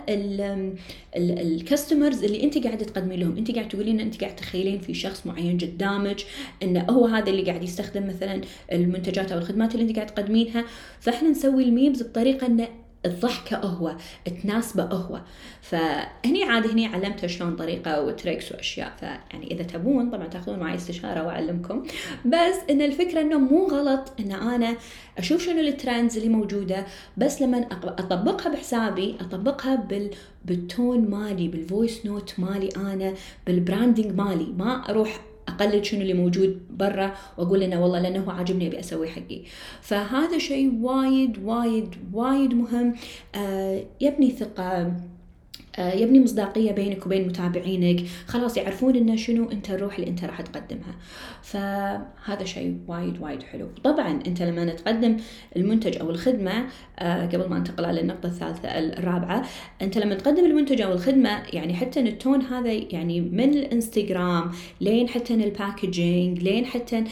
ال 1.15 1.26
customers 1.26 2.23
اللي 2.23 2.43
انت 2.43 2.67
قاعدة 2.67 2.85
تقدمي 2.85 3.17
لهم. 3.17 3.37
انت 3.37 3.51
قاعدة 3.51 3.69
تقولين 3.69 3.99
انت 3.99 4.21
قاعدة 4.21 4.35
تخيلين 4.35 4.79
في 4.79 4.93
شخص 4.93 5.27
معين 5.27 5.57
قدامك 5.57 6.21
انه 6.63 6.85
هو 6.89 7.05
هذا 7.05 7.29
اللي 7.29 7.41
قاعد 7.41 7.63
يستخدم 7.63 8.07
مثلا 8.07 8.41
المنتجات 8.71 9.31
أو 9.31 9.37
الخدمات 9.37 9.75
اللي 9.75 9.89
انت 9.89 9.95
قاعدة 9.95 10.11
تقدمينها. 10.11 10.65
فإحنا 10.99 11.29
نسوي 11.29 11.63
ال 11.63 11.70
memes 11.70 12.01
بطريقه 12.13 12.47
انه 12.47 12.67
الضحكة 13.05 13.57
هو 13.57 13.95
تناسبه 14.43 14.83
هو 14.83 15.21
فهني 15.61 16.43
عاد 16.43 16.67
هني 16.67 16.85
علمته 16.85 17.27
شلون 17.27 17.55
طريقة 17.55 18.01
و 18.01 18.08
tricks 18.08 18.51
وأشياء. 18.51 18.93
فيعني 18.99 19.51
إذا 19.51 19.63
تبون 19.63 20.09
طبعا 20.09 20.27
تأخذون 20.27 20.59
معي 20.59 20.75
استشارة 20.75 21.25
وأعلمكم. 21.25 21.83
بس 22.25 22.55
إن 22.69 22.81
الفكرة 22.81 23.21
إنه 23.21 23.39
مو 23.39 23.67
غلط 23.67 24.11
إن 24.19 24.31
أنا 24.31 24.75
أشوف 25.17 25.41
شنو 25.41 25.59
ال 25.59 25.68
trends 25.68 26.17
اللي 26.17 26.29
موجودة 26.29 26.85
بس 27.17 27.41
لما 27.41 27.67
أطبقها 27.83 28.53
بحسابي 28.53 29.15
أطبقها 29.21 29.75
بال 29.75 30.09
بال 30.45 30.67
tone 30.67 31.09
مالي 31.09 31.47
بال 31.47 31.64
voice 31.64 32.05
note 32.05 32.33
مالي 32.37 32.69
أنا 32.77 33.13
بال 33.47 33.61
branding 33.61 34.15
مالي. 34.15 34.53
ما 34.57 34.89
أروح 34.89 35.19
اقلد 35.47 35.83
شنو 35.83 36.01
اللي 36.01 36.13
موجود 36.13 36.61
برا 36.69 37.13
وأقول 37.37 37.63
انه 37.63 37.81
والله 37.81 37.99
لأنه 37.99 38.31
عاجبني 38.31 38.67
أبي 38.67 38.79
أسوي 38.79 39.09
حقي. 39.09 39.41
فهذا 39.81 40.37
شيء 40.37 40.73
وايد 40.81 41.45
وايد 41.45 41.95
وايد 42.13 42.53
مهم. 42.53 42.95
آه 43.35 43.83
يبني 44.01 44.31
ثقة. 44.31 44.93
يبني 45.77 46.19
مصداقية 46.19 46.71
بينك 46.71 47.05
وبين 47.05 47.27
متابعينك. 47.27 48.03
خلاص 48.27 48.57
يعرفون 48.57 48.95
إنه 48.95 49.15
شنو 49.15 49.51
أنت 49.51 49.69
الروح 49.69 49.95
اللي 49.95 50.09
أنت 50.09 50.23
راح 50.23 50.41
تقدمها. 50.41 50.95
فهذا 51.41 52.43
شيء 52.43 52.77
وايد 52.87 53.21
وايد 53.21 53.43
حلو. 53.43 53.67
طبعا 53.83 54.19
أنت 54.27 54.41
لما 54.41 54.65
تقدم 54.65 55.17
المنتج 55.55 55.97
أو 55.97 56.09
الخدمة 56.09 56.65
آه، 56.99 57.25
قبل 57.25 57.49
ما 57.49 57.57
انتقل 57.57 57.85
على 57.85 58.01
النقطة 58.01 58.27
الثالثة 58.27 58.69
الرابعة 58.69 59.45
أنت 59.81 59.97
لما 59.97 60.15
تقدم 60.15 60.45
المنتج 60.45 60.81
أو 60.81 60.93
الخدمة 60.93 61.43
يعني 61.53 61.73
حتى 61.73 61.99
ال 61.99 62.08
tone 62.08 62.41
هذا 62.41 62.71
يعني 62.71 63.21
من 63.21 63.53
الإنستغرام 63.53 64.51
لين 64.81 65.09
حتى 65.09 65.33
ال 65.33 65.44
packaging 65.44 66.39
لين 66.43 66.65
حتى 66.65 67.03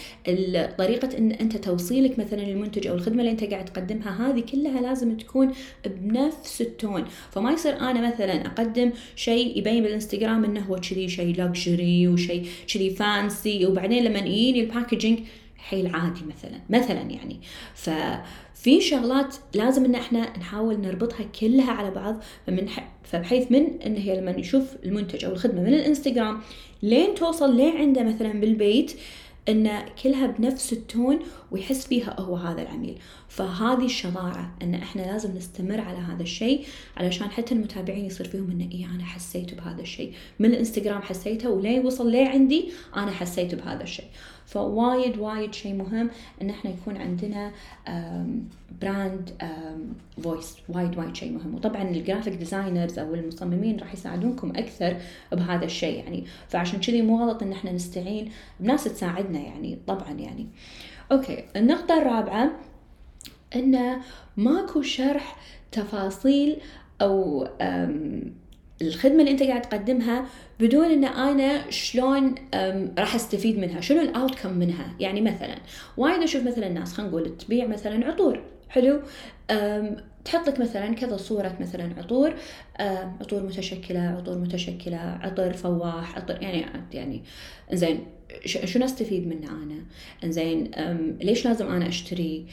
طريقة 0.77 1.17
إن 1.17 1.31
أنت 1.31 1.57
توصيلك 1.57 2.19
مثلا 2.19 2.43
المنتج 2.43 2.87
أو 2.87 2.95
الخدمة 2.95 3.19
اللي 3.19 3.31
أنت 3.31 3.43
قاعد 3.43 3.65
تقدمها 3.65 4.29
هذه 4.29 4.39
كلها 4.51 4.81
لازم 4.81 5.17
تكون 5.17 5.51
بنفس 5.85 6.61
ال 6.61 6.68
tone. 6.68 7.05
فما 7.31 7.51
يصير 7.51 7.79
أنا 7.79 8.07
مثلا 8.07 8.47
اقدم 8.51 8.91
شيء 9.15 9.57
يبين 9.57 9.83
بالإنستغرام 9.83 10.45
إنه 10.45 10.61
هو 10.61 10.75
كذي 10.75 11.09
شيء 11.09 11.41
luxury 11.41 12.07
وشيء 12.07 12.45
كذي 12.73 12.89
fancy 12.89 13.65
وبعدين 13.65 14.03
لما 14.03 14.19
يجيني 14.19 14.61
ال 14.61 14.67
packaging 14.67 15.19
حيل 15.57 15.95
عادي 15.95 16.21
مثلا 16.25 16.59
مثلا 16.69 17.01
يعني. 17.01 17.39
ففي 17.75 18.81
شغلات 18.81 19.35
لازم 19.53 19.85
إن 19.85 19.95
إحنا 19.95 20.37
نحاول 20.37 20.81
نربطها 20.81 21.23
كلها 21.39 21.71
على 21.71 21.91
بعض 21.91 22.23
فمن 22.47 22.67
فبحيث 23.03 23.51
من 23.51 23.81
إن 23.85 23.95
هي 23.95 24.21
لما 24.21 24.31
يشوف 24.31 24.75
المنتج 24.85 25.25
أو 25.25 25.31
الخدمة 25.31 25.61
من 25.61 25.73
الإنستغرام 25.73 26.41
لين 26.83 27.15
توصل 27.15 27.55
لين 27.55 27.77
عنده 27.77 28.03
مثلا 28.03 28.31
بالبيت 28.31 28.93
إن 29.49 29.85
كلها 30.03 30.27
بنفس 30.27 30.73
التون 30.73 31.19
ويحس 31.51 31.87
فيها 31.87 32.19
هو 32.19 32.35
هذا 32.35 32.61
العميل. 32.61 32.97
فهذه 33.27 33.85
الشطارة 33.85 34.51
إن 34.61 34.73
إحنا 34.75 35.01
لازم 35.01 35.37
نستمر 35.37 35.81
على 35.81 35.97
هذا 35.97 36.23
الشيء 36.23 36.65
علشان 36.97 37.29
حتى 37.29 37.55
المتابعين 37.55 38.05
يصير 38.05 38.27
فيهم 38.27 38.51
انه 38.51 38.71
إيه 38.71 38.85
أنا 38.85 39.03
حسيت 39.03 39.53
بهذا 39.53 39.81
الشيء. 39.81 40.13
من 40.39 40.49
الإنستغرام 40.49 41.01
حسيته 41.01 41.49
ولين 41.49 41.85
وصل 41.85 42.11
لي 42.11 42.23
عندي 42.25 42.71
أنا 42.95 43.11
حسيت 43.11 43.55
بهذا 43.55 43.83
الشيء. 43.83 44.05
فوايد 44.51 45.17
وايد 45.17 45.53
شيء 45.53 45.73
مهم 45.73 46.09
إن 46.41 46.49
إحنا 46.49 46.71
يكون 46.71 46.97
عندنا 46.97 47.51
brand 48.81 49.29
voice 50.23 50.57
وايد 50.69 50.97
وايد 50.97 51.15
شيء 51.15 51.31
مهم. 51.31 51.55
وطبعا 51.55 51.81
ال 51.81 51.88
graphic 51.88 52.33
designers 52.33 52.99
أو 52.99 53.13
المصممين 53.15 53.79
راح 53.79 53.93
يساعدونكم 53.93 54.49
أكثر 54.49 54.97
بهذا 55.31 55.65
الشيء 55.65 56.03
يعني. 56.03 56.25
فعشان 56.49 56.79
كذي 56.79 57.01
مو 57.01 57.23
غلط 57.23 57.43
إن 57.43 57.51
إحنا 57.51 57.71
نستعين 57.71 58.31
بناس 58.59 58.83
تساعدنا 58.83 59.39
يعني 59.39 59.77
طبعا 59.87 60.11
يعني. 60.11 60.47
okay 61.11 61.43
النقطة 61.55 61.97
الرابعة 62.01 62.51
انه 63.55 64.01
ماكو 64.37 64.81
شرح 64.81 65.35
تفاصيل 65.71 66.57
أو 67.01 67.47
الخدمة 68.81 69.19
اللي 69.19 69.31
انت 69.31 69.43
قاعد 69.43 69.61
تقدمها 69.61 70.25
بدون 70.59 70.85
ان 70.85 71.05
أنا 71.05 71.69
شلون 71.69 72.35
راح 72.97 73.15
استفيد 73.15 73.59
منها 73.59 73.81
شنو 73.81 74.01
الاوتكم 74.01 74.53
منها؟ 74.53 74.95
يعني 74.99 75.21
مثلا 75.21 75.55
وايد 75.97 76.21
أشوف 76.21 76.43
مثلا 76.43 76.69
ناس 76.69 76.93
خلينا 76.93 77.11
نقول 77.11 77.37
تبيع 77.37 77.67
مثلا 77.67 78.07
عطور 78.07 78.41
حلو؟ 78.69 79.01
تحط 80.25 80.47
لك 80.49 80.59
مثلا 80.59 80.95
كذا 80.95 81.17
صورة 81.17 81.55
مثلا 81.59 81.93
عطور 81.97 82.33
عطور 83.21 83.43
متشكلة 83.43 83.99
عطور 83.99 84.37
متشكلة 84.37 84.97
عطر 84.97 85.53
فواح 85.53 86.17
عطر 86.17 86.41
يعني 86.41 86.65
يعني 86.93 87.23
زين. 87.73 88.05
شنو 88.45 88.85
استفيد 88.85 89.27
منه 89.27 89.49
أنا؟ 89.49 89.85
إنزين 90.23 90.71
ليش 91.21 91.45
لازم 91.45 91.67
أنا 91.67 91.87
أشتري؟ 91.87 92.45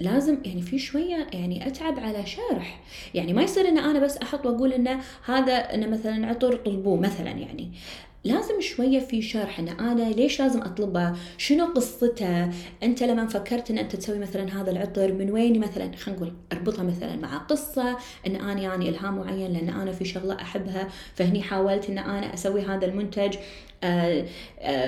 لازم 0.00 0.38
يعني 0.44 0.62
في 0.62 0.78
شوية 0.78 1.26
يعني 1.32 1.66
أتعب 1.66 1.98
على 2.00 2.26
شرح. 2.26 2.80
يعني 3.14 3.32
ما 3.32 3.42
يصير 3.42 3.68
إن 3.68 3.78
أنا 3.78 3.98
بس 3.98 4.16
أحط 4.16 4.46
وأقول 4.46 4.72
انه 4.72 5.00
هذا 5.24 5.52
إنه 5.52 5.86
مثلا 5.86 6.26
عطر 6.26 6.56
طلبوه 6.56 7.00
مثلا 7.00 7.30
يعني. 7.30 7.72
لازم 8.24 8.60
شوية 8.60 9.00
في 9.00 9.22
شرح 9.22 9.58
إن 9.58 9.68
أنا 9.68 10.10
ليش 10.10 10.42
لازم 10.42 10.62
أطلبه؟ 10.62 11.12
شنو 11.38 11.66
قصته؟ 11.66 12.50
أنت 12.82 13.02
لما 13.02 13.26
فكرت 13.26 13.70
إن 13.70 13.78
أنت 13.78 13.96
تسوي 13.96 14.18
مثلا 14.18 14.60
هذا 14.60 14.70
العطر 14.70 15.12
من 15.12 15.30
وين 15.30 15.60
مثلا؟ 15.60 15.96
خلينا 15.96 16.20
نقول 16.20 16.32
اربطها 16.52 16.82
مثلا 16.82 17.16
مع 17.16 17.38
قصة 17.38 17.98
إن 18.26 18.36
أنا 18.36 18.60
يعني 18.60 18.88
إلهام 18.88 19.16
معين 19.16 19.52
لأن 19.52 19.68
أنا 19.68 19.92
في 19.92 20.04
شغلة 20.04 20.34
أحبها 20.34 20.88
فهني 21.14 21.42
حاولت 21.42 21.90
إن 21.90 21.98
أنا 21.98 22.34
أسوي 22.34 22.62
هذا 22.62 22.86
المنتج 22.86 23.36
آه، 23.84 24.26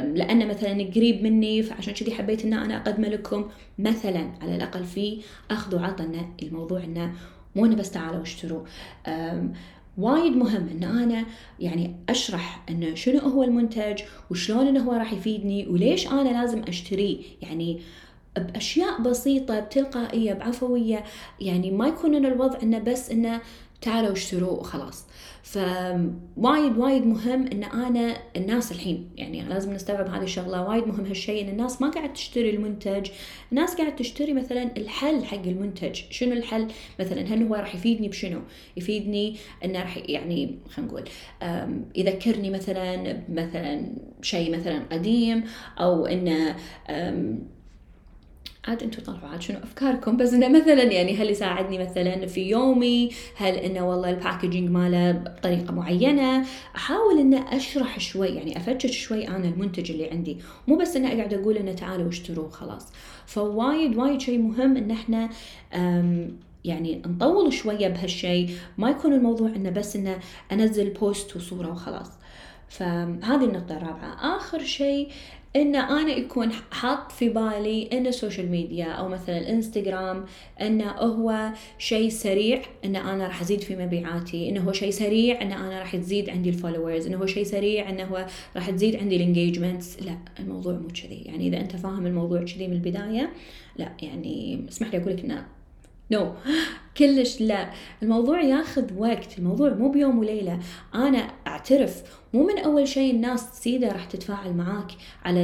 لأنه 0.00 0.45
مثلا 0.45 0.91
قريب 0.95 1.23
مني 1.23 1.62
فعشان 1.62 1.95
كذي 1.95 2.14
حبيت 2.14 2.45
أن 2.45 2.53
أنا 2.53 2.76
أقدمه 2.76 3.09
لكم. 3.09 3.49
مثلا 3.79 4.31
على 4.43 4.57
الأقل 4.57 4.85
في 4.85 5.21
أخذ 5.50 5.76
وعطى 5.76 6.26
الموضوع 6.43 6.85
أنه 6.85 7.12
مو 7.57 7.67
أنه 7.67 7.76
بس 7.76 7.91
تعالوا 7.91 8.23
اشتروا. 8.23 8.62
وايد 9.98 10.36
مهم 10.36 10.68
إن 10.68 10.84
أنا 10.84 11.26
يعني 11.60 11.96
أشرح 12.08 12.64
انه 12.70 12.94
شنو 12.94 13.18
هو 13.18 13.42
المنتج 13.42 14.02
وشلون 14.30 14.66
انه 14.66 14.82
هو 14.82 14.92
راح 14.92 15.12
يفيدني 15.12 15.66
وليش 15.68 16.06
أنا 16.06 16.28
لازم 16.28 16.62
اشتريه 16.68 17.18
يعني 17.42 17.80
بأشياء 18.36 19.00
بسيطة 19.00 19.60
بتلقائية 19.60 20.32
بعفوية 20.32 21.04
يعني 21.40 21.70
ما 21.70 21.88
يكون 21.88 22.14
إن 22.14 22.26
الوضع 22.26 22.58
إنه 22.62 22.78
بس 22.78 23.10
إنه 23.10 23.40
تعالوا 23.85 24.12
اشتروه 24.12 24.53
وخلاص. 24.53 25.07
فوايد 25.43 26.79
وايد 26.79 27.07
مهم 27.07 27.47
إن 27.47 27.64
أنا 27.64 28.17
الناس 28.37 28.73
الحين 28.73 29.11
يعني 29.17 29.43
لازم 29.43 29.73
نستوعب 29.73 30.09
هذه 30.09 30.23
الشغلة. 30.23 30.62
وايد 30.69 30.87
مهم 30.87 31.07
هالشيء 31.07 31.45
إن 31.45 31.49
الناس 31.49 31.83
ما 31.83 31.91
قاعد 31.91 32.12
تشتري 32.12 32.50
المنتج. 32.50 33.11
الناس 33.53 33.75
قاعد 33.75 33.97
تشتري 33.97 34.33
مثلا 34.33 34.76
الحل 34.76 35.25
حق 35.25 35.43
المنتج. 35.47 36.00
شنو 36.11 36.33
الحل؟ 36.33 36.69
مثلا 37.00 37.21
هل 37.21 37.43
هو 37.43 37.55
راح 37.55 37.75
يفيدني 37.75 38.09
بشنو؟ 38.09 38.41
يفيدني 38.76 39.37
إنه 39.64 39.81
راح 39.81 39.97
يعني 39.97 40.59
خلينا 40.69 40.93
نقول 40.93 41.05
يذكرني 41.97 42.50
مثلا 42.50 43.23
مثلا 43.29 43.93
شيء 44.23 44.57
مثلا 44.57 44.83
قديم 44.93 45.45
أو 45.81 46.07
إنه 46.07 46.57
عاد 48.68 48.83
أنتم 48.83 49.02
طلعوا 49.02 49.28
عاد 49.28 49.42
شنو 49.42 49.59
أفكاركم؟ 49.59 50.16
بس 50.16 50.33
إنه 50.33 50.49
مثلا 50.49 50.83
يعني 50.83 51.16
هل 51.16 51.30
يساعدني 51.30 51.78
مثلا 51.78 52.26
في 52.26 52.49
يومي؟ 52.49 53.11
هل 53.37 53.54
إنه 53.54 53.88
والله 53.88 54.11
الباكجينج 54.11 54.71
ماله 54.71 55.12
بطريقة 55.12 55.73
معينة؟ 55.73 56.47
أحاول 56.76 57.18
إنه 57.18 57.56
أشرح 57.56 58.00
شوي 58.00 58.28
يعني 58.28 58.56
أفتش 58.56 58.99
شوي 58.99 59.28
أنا 59.28 59.49
المنتج 59.49 59.90
اللي 59.90 60.11
عندي. 60.11 60.38
مو 60.68 60.76
بس 60.76 60.97
إنه 60.97 61.12
أقعد 61.12 61.35
أقول 61.35 61.56
إنه 61.56 61.73
تعالوا 61.73 62.09
اشتروه 62.09 62.50
خلاص. 62.50 62.92
فوايد 63.26 63.97
وايد 63.97 64.21
شيء 64.21 64.38
مهم 64.38 64.76
إن 64.76 64.90
إحنا 64.90 65.30
يعني 66.64 67.02
نطول 67.06 67.52
شوية 67.52 67.88
بهالشيء 67.88 68.50
ما 68.78 68.90
يكون 68.90 69.12
الموضوع 69.12 69.49
إنه 69.49 69.71
بس 69.71 69.97
إنه 69.97 70.18
أنزل 70.52 70.90
post 70.90 71.37
وصورة 71.37 71.73
وخلاص. 71.73 72.11
فهذه 72.68 73.44
النقطة 73.44 73.76
الرابعة. 73.76 74.37
آخر 74.37 74.59
شيء 74.59 75.09
إن 75.56 75.76
أنا 75.76 76.12
يكون 76.12 76.52
حاط 76.52 77.12
في 77.12 77.28
بالي 77.28 77.88
إن 77.92 78.06
ال 78.06 78.13
social 78.13 78.50
media 78.50 78.87
أو 78.87 79.08
مثلا 79.08 79.38
الانستغرام 79.38 80.25
انه 80.61 80.90
هو 80.90 81.50
شيء 81.78 82.08
سريع 82.08 82.62
إن 82.84 82.96
أنا 82.96 83.26
راح 83.26 83.40
أزيد 83.40 83.61
في 83.61 83.76
مبيعاتي 83.76 84.49
انه 84.49 84.61
هو 84.61 84.73
شيء 84.73 84.90
سريع 84.90 85.42
إن 85.42 85.52
أنا 85.52 85.78
راح 85.78 85.96
تزيد 85.96 86.30
عندي 86.30 86.49
ال 86.49 86.54
followers 86.54 87.06
انه 87.06 87.16
هو 87.16 87.26
شيء 87.26 87.44
سريع 87.44 87.90
انه 87.90 88.04
هو 88.04 88.26
راح 88.56 88.70
تزيد 88.70 88.96
عندي 88.96 89.16
ال 89.16 89.24
engagements 89.24 90.02
لا 90.02 90.18
الموضوع 90.40 90.73
مو 90.73 90.88
كذي. 90.88 91.23
يعني 91.25 91.49
إذا 91.49 91.61
أنت 91.61 91.76
فاهم 91.76 92.06
الموضوع 92.06 92.42
كذي 92.42 92.68
من 92.68 92.73
البداية 92.73 93.32
لا 93.76 93.92
يعني 94.02 94.66
اسمح 94.68 94.94
لي 94.94 94.99
أقول 94.99 95.12
لك 95.12 95.25
انه 95.25 95.46
no 96.14 96.33
no. 96.33 96.49
كلش 96.97 97.40
لا. 97.40 97.71
الموضوع 98.02 98.42
ياخذ 98.42 98.99
وقت. 98.99 99.38
الموضوع 99.38 99.75
مو 99.75 99.88
بيوم 99.88 100.18
وليلة. 100.18 100.61
أنا 100.94 101.30
أعترف. 101.47 102.02
مو 102.35 102.47
من 102.47 102.59
أول 102.59 102.88
شيء 102.88 103.14
الناس 103.14 103.62
سيدة 103.62 103.88
راح 103.88 104.04
تتفاعل 104.04 104.52
معاك 104.52 104.92
على 105.25 105.40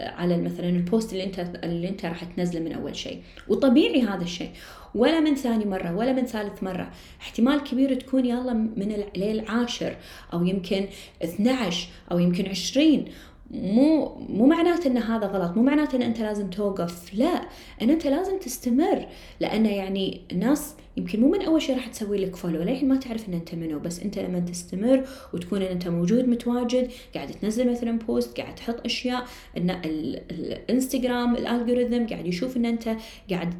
على 0.00 0.36
مثلا 0.36 0.68
البوست 0.68 1.12
اللي 1.12 1.24
أنت 1.24 1.38
اللي 1.64 1.88
أنت 1.88 2.04
راح 2.04 2.24
تنزله 2.24 2.60
من 2.60 2.72
أول 2.72 2.96
شيء. 2.96 3.22
وطبيعي 3.48 4.02
هذا 4.02 4.22
الشيء. 4.22 4.50
ولا 4.94 5.20
من 5.20 5.34
ثاني 5.34 5.64
مرة 5.64 5.96
ولا 5.96 6.12
من 6.12 6.26
ثالث 6.26 6.62
مرة. 6.62 6.90
احتمال 7.20 7.60
كبير 7.60 7.94
تكون 7.94 8.24
يلا 8.26 8.52
من 8.52 9.04
العاشر 9.16 9.96
أو 10.32 10.44
يمكن 10.44 10.86
12 11.24 11.88
أو 12.10 12.18
يمكن 12.18 12.48
20 12.48 13.04
مو 13.50 14.14
مو 14.28 14.46
معناته 14.46 14.86
إن 14.86 14.96
هذا 14.96 15.26
غلط 15.26 15.56
مو 15.56 15.62
معناته 15.62 15.96
إن 15.96 16.02
أنت 16.02 16.20
لازم 16.20 16.50
توقف 16.50 17.14
لا 17.14 17.42
إن 17.82 17.90
أنت 17.90 18.06
لازم 18.06 18.38
تستمر 18.38 19.06
لأنه 19.40 19.68
يعني 19.68 20.20
الناس 20.32 20.74
يمكن 20.96 21.20
مو 21.20 21.30
من 21.30 21.42
أول 21.42 21.62
شيء 21.62 21.76
راح 21.76 21.86
تسوي 21.86 22.18
لك 22.18 22.36
follow 22.36 22.62
للحين 22.62 22.88
ما 22.88 22.96
تعرف 22.96 23.28
إن 23.28 23.34
أنت 23.34 23.54
منو 23.54 23.78
بس 23.78 24.00
أنت 24.00 24.18
لما 24.18 24.40
تستمر 24.40 25.04
وتكون 25.34 25.62
إن 25.62 25.72
أنت 25.72 25.88
موجود 25.88 26.28
متواجد 26.28 26.90
قاعد 27.14 27.30
تنزل 27.30 27.70
مثلا 27.70 27.98
post 27.98 28.40
قاعد 28.40 28.54
تحط 28.54 28.84
أشياء 28.84 29.24
إن 29.56 29.70
الإنستغرام 29.70 31.36
ال 31.36 31.43
algorithm 31.43 32.06
قاعد 32.06 32.26
يشوف 32.26 32.56
إن 32.56 32.64
أنت 32.64 32.96
قاعد 33.30 33.54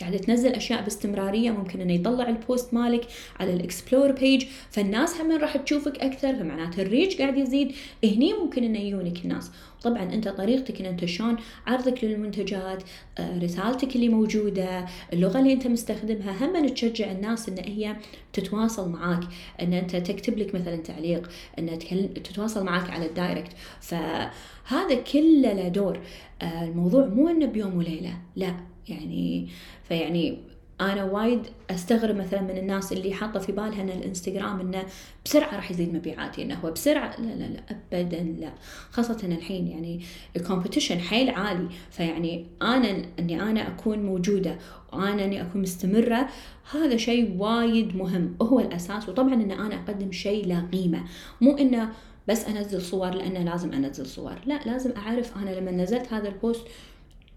قاعدة 0.00 0.18
تنزل 0.18 0.52
أشياء 0.52 0.82
باستمرارية 0.82 1.50
ممكن 1.50 1.80
إنه 1.80 1.92
يطلع 1.92 2.28
ال 2.28 2.37
post 2.37 2.74
مالك 2.74 3.06
على 3.40 3.52
ال 3.52 3.60
explore 3.60 4.12
page 4.12 4.44
فالناس 4.70 5.20
هم 5.20 5.32
راح 5.32 5.56
تشوفك 5.56 5.98
أكثر 5.98 6.34
فمعناته 6.36 6.82
ال 6.82 6.88
reach 6.88 7.16
قاعد 7.16 7.38
يزيد. 7.38 7.72
هني 8.04 8.32
ممكن 8.32 8.64
إنه 8.64 8.78
يجونك 8.78 9.24
الناس. 9.24 9.50
طبعا 9.82 10.02
أنت 10.02 10.28
طريقتك 10.28 10.80
إن 10.80 10.86
أنت 10.86 11.04
شلون 11.04 11.36
عرضك 11.66 12.04
للمنتجات 12.04 12.82
آه، 13.18 13.38
رسالتك 13.38 13.96
اللي 13.96 14.08
موجودة 14.08 14.86
اللغة 15.12 15.38
اللي 15.38 15.52
أنت 15.52 15.66
مستخدمها 15.66 16.46
هم 16.46 16.68
تشجع 16.68 17.12
الناس 17.12 17.48
إن 17.48 17.58
هي 17.58 17.96
تتواصل 18.32 18.88
معاك. 18.88 19.22
إن 19.62 19.72
أنت 19.72 19.96
تكتب 19.96 20.38
لك 20.38 20.54
مثلا 20.54 20.76
تعليق 20.76 21.30
إن 21.58 21.78
تتواصل 22.24 22.64
معاك 22.64 22.90
على 22.90 23.06
ال 23.06 23.13
direct 23.13 23.52
فهذا 23.80 24.94
كله 25.12 25.52
له 25.52 25.68
دور. 25.68 26.00
آه، 26.42 26.64
الموضوع 26.64 27.06
مو 27.06 27.28
إنه 27.28 27.46
بيوم 27.46 27.76
وليلة 27.76 28.12
لا. 28.36 28.54
يعني 28.90 29.48
فيعني 29.88 30.38
أنا 30.80 31.04
وايد 31.04 31.46
أستغرب 31.70 32.16
مثلا 32.16 32.40
من 32.40 32.58
الناس 32.58 32.92
اللي 32.92 33.14
حاطة 33.14 33.40
في 33.40 33.52
بالها 33.52 33.82
إن 33.82 33.88
الإنستغرام 33.88 34.60
إنه 34.60 34.82
بسرعة 35.24 35.56
راح 35.56 35.70
يزيد 35.70 35.94
مبيعاتي 35.94 36.42
إنه 36.42 36.54
هو 36.54 36.70
بسرعة 36.70 37.20
لا 37.20 37.34
لا 37.34 37.44
لا 37.44 37.60
ابدا 37.92 38.22
لا. 38.22 38.52
خاصة 38.90 39.18
الحين 39.22 39.66
يعني 39.66 40.00
ال 40.36 40.41
competition 40.41 40.98
حيل 40.98 41.30
عالي 41.30 41.68
فيعني 41.90 42.46
أنا 42.62 43.04
إني 43.18 43.42
أنا 43.42 43.68
أكون 43.68 43.98
موجودة 43.98 44.58
وأنا 44.92 45.24
إني 45.24 45.42
أكون 45.42 45.62
مستمرة 45.62 46.28
هذا 46.72 46.96
شيء 46.96 47.36
وايد 47.38 47.96
مهم. 47.96 48.36
وهو 48.40 48.60
الأساس 48.60 49.08
وطبعا 49.08 49.34
إن 49.34 49.50
أنا 49.50 49.74
أقدم 49.74 50.12
شيء 50.12 50.46
له 50.46 50.68
قيمة. 50.72 51.04
مو 51.40 51.56
إنه 51.56 51.92
بس 52.28 52.44
أنزل 52.44 52.82
صور 52.82 53.10
لأنه 53.10 53.42
لازم 53.42 53.72
أنزل 53.72 54.06
صور 54.06 54.38
لا 54.46 54.60
لازم 54.66 54.92
أعرف 54.96 55.38
أنا 55.38 55.50
لما 55.50 55.70
نزلت 55.70 56.12
هذا 56.12 56.28
ال 56.28 56.36
post 56.36 56.66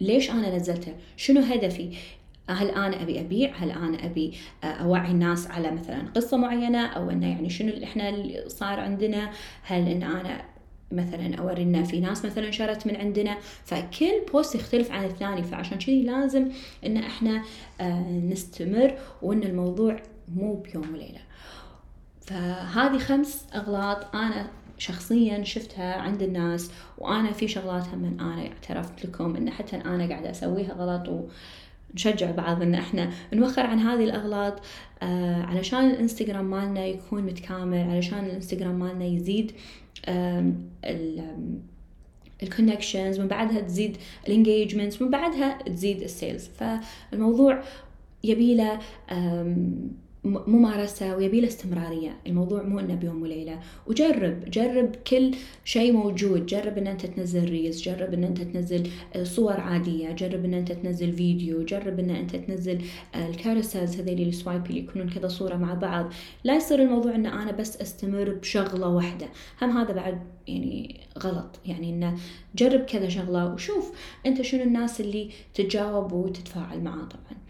ليش 0.02 0.32
أنا 0.32 0.56
نزلته 0.56 0.94
شنو 1.18 1.42
هدفي؟ 1.42 1.98
هل 2.50 2.70
أنا 2.70 3.02
أبي 3.02 3.20
أبيع؟ 3.20 3.54
هل 3.56 3.72
أنا 3.72 4.06
أبي 4.06 4.34
أوعي 4.64 5.12
الناس 5.12 5.48
على 5.48 5.72
مثلا 5.72 6.04
قصة 6.16 6.38
معينة؟ 6.38 6.86
أو 6.86 7.10
إنه 7.10 7.30
يعني 7.30 7.50
شنو 7.50 7.70
اللي 7.70 7.86
إحنا 7.86 8.10
اللي 8.10 8.44
صار 8.50 8.80
عندنا؟ 8.80 9.32
هل 9.64 9.88
إن 9.88 10.04
أنا 10.04 10.42
مثلا 10.92 11.36
أوري 11.36 11.64
لنا 11.64 11.84
في 11.84 12.00
ناس 12.00 12.26
مثلا 12.26 12.52
شرت 12.52 12.88
من 12.88 12.96
عندنا؟ 12.96 13.38
فكل 13.66 14.12
بوست 14.32 14.56
يختلف 14.56 14.92
عن 14.92 15.06
الثاني 15.06 15.44
فعشان 15.44 15.78
كذي 15.78 16.04
لازم 16.04 16.48
إن 16.86 16.98
إحنا 16.98 17.44
آه، 17.82 18.10
نستمر 18.10 18.98
وإن 19.22 19.44
الموضوع 19.44 20.02
مو 20.36 20.54
بيوم 20.54 20.94
وليلة. 20.94 21.22
فهذه 22.22 22.98
خمس 22.98 23.46
أغلاط 23.56 24.16
أنا 24.16 24.48
شخصيا 24.78 25.44
شفتها 25.44 25.96
عند 25.96 26.22
الناس 26.22 26.72
وأنا 26.98 27.32
في 27.32 27.48
شغلات 27.48 27.88
هم 27.88 28.06
أنا 28.06 28.48
اعترفت 28.48 29.06
لكم 29.06 29.36
إن 29.36 29.50
حتى 29.50 29.76
أنا 29.76 30.08
قاعدة 30.10 30.32
أسويها 30.32 30.74
غلط 30.74 31.30
ونشجع 31.94 32.32
بعض 32.32 32.62
إن 32.62 32.76
إحنا 32.76 33.10
نوخر 33.34 33.62
عن 33.66 33.80
هذه 33.80 34.04
الأغلاط 34.04 34.62
آه 35.04 35.44
علشان 35.44 35.90
الإنستغرام 35.90 36.46
مالنا 36.46 36.86
يكون 36.86 37.24
متكامل 37.24 37.90
علشان 37.90 38.26
الإنستغرام 38.26 38.80
مالنا 38.80 39.06
يزيد 39.06 39.52
ال 42.44 42.50
connections 42.50 43.20
من 43.20 43.28
بعدها 43.28 43.62
تزيد 43.62 43.98
ال 44.28 44.34
engagements 44.34 45.02
من 45.02 45.10
بعدها 45.10 45.62
تزيد 45.62 46.02
ال 46.02 46.10
sales 46.10 46.48
فالموضوع 46.48 47.64
يبيله 48.24 48.80
ممارسة 50.24 51.16
ويبي 51.16 51.42
له 51.42 51.48
استمرارية. 51.48 52.18
الموضوع 52.28 52.64
مو 52.64 52.80
إنه 52.80 52.96
بيوم 52.96 53.22
وليلة. 53.22 53.60
وجرب 53.88 54.46
جرب 54.50 54.96
كل 54.96 55.32
شيء 55.66 55.94
موجود. 55.94 56.46
جرب 56.46 56.78
إن 56.78 56.88
أنت 56.88 57.06
تنزل 57.06 57.50
reels 57.50 57.82
جرب 57.82 58.14
إن 58.14 58.24
أنت 58.24 58.42
تنزل 58.42 58.90
آه، 59.16 59.24
صور 59.24 59.60
عادية. 59.60 60.12
جرب 60.12 60.46
إن 60.46 60.54
أنت 60.54 60.72
تنزل 60.72 61.14
فيديو 61.14 61.66
جرب 61.66 62.00
إن 62.00 62.10
أنت 62.10 62.36
تنزل 62.36 62.82
آه، 63.16 63.30
ال 63.30 63.37
carousels 63.37 64.00
هذيلي 64.00 64.30
ال 64.30 64.36
swipe 64.36 64.66
اللي 64.66 64.80
يكونون 64.80 65.10
كذا 65.10 65.28
صورة 65.28 65.56
مع 65.56 65.74
بعض. 65.74 66.14
لا 66.44 66.56
يصير 66.56 66.82
الموضوع 66.82 67.16
إن 67.16 67.26
أنا 67.26 67.52
بس 67.52 67.82
أستمر 67.82 68.30
بشغلة 68.30 68.88
واحدة. 68.88 69.28
هم 69.62 69.78
هذا 69.78 69.94
بعد 69.94 70.22
يعني 70.48 71.00
غلط. 71.20 71.60
يعني 71.66 71.90
إنه 71.90 72.18
جرب 72.56 72.82
كذا 72.82 73.10
شغلة 73.10 73.54
وشوف 73.54 73.92
أنت 74.26 74.42
شنو 74.42 74.64
الناس 74.64 75.02
اللي 75.02 75.30
تتجاوب 75.54 76.12
وتتفاعل 76.12 76.82
معاه 76.82 77.06
طبعا. 77.06 77.44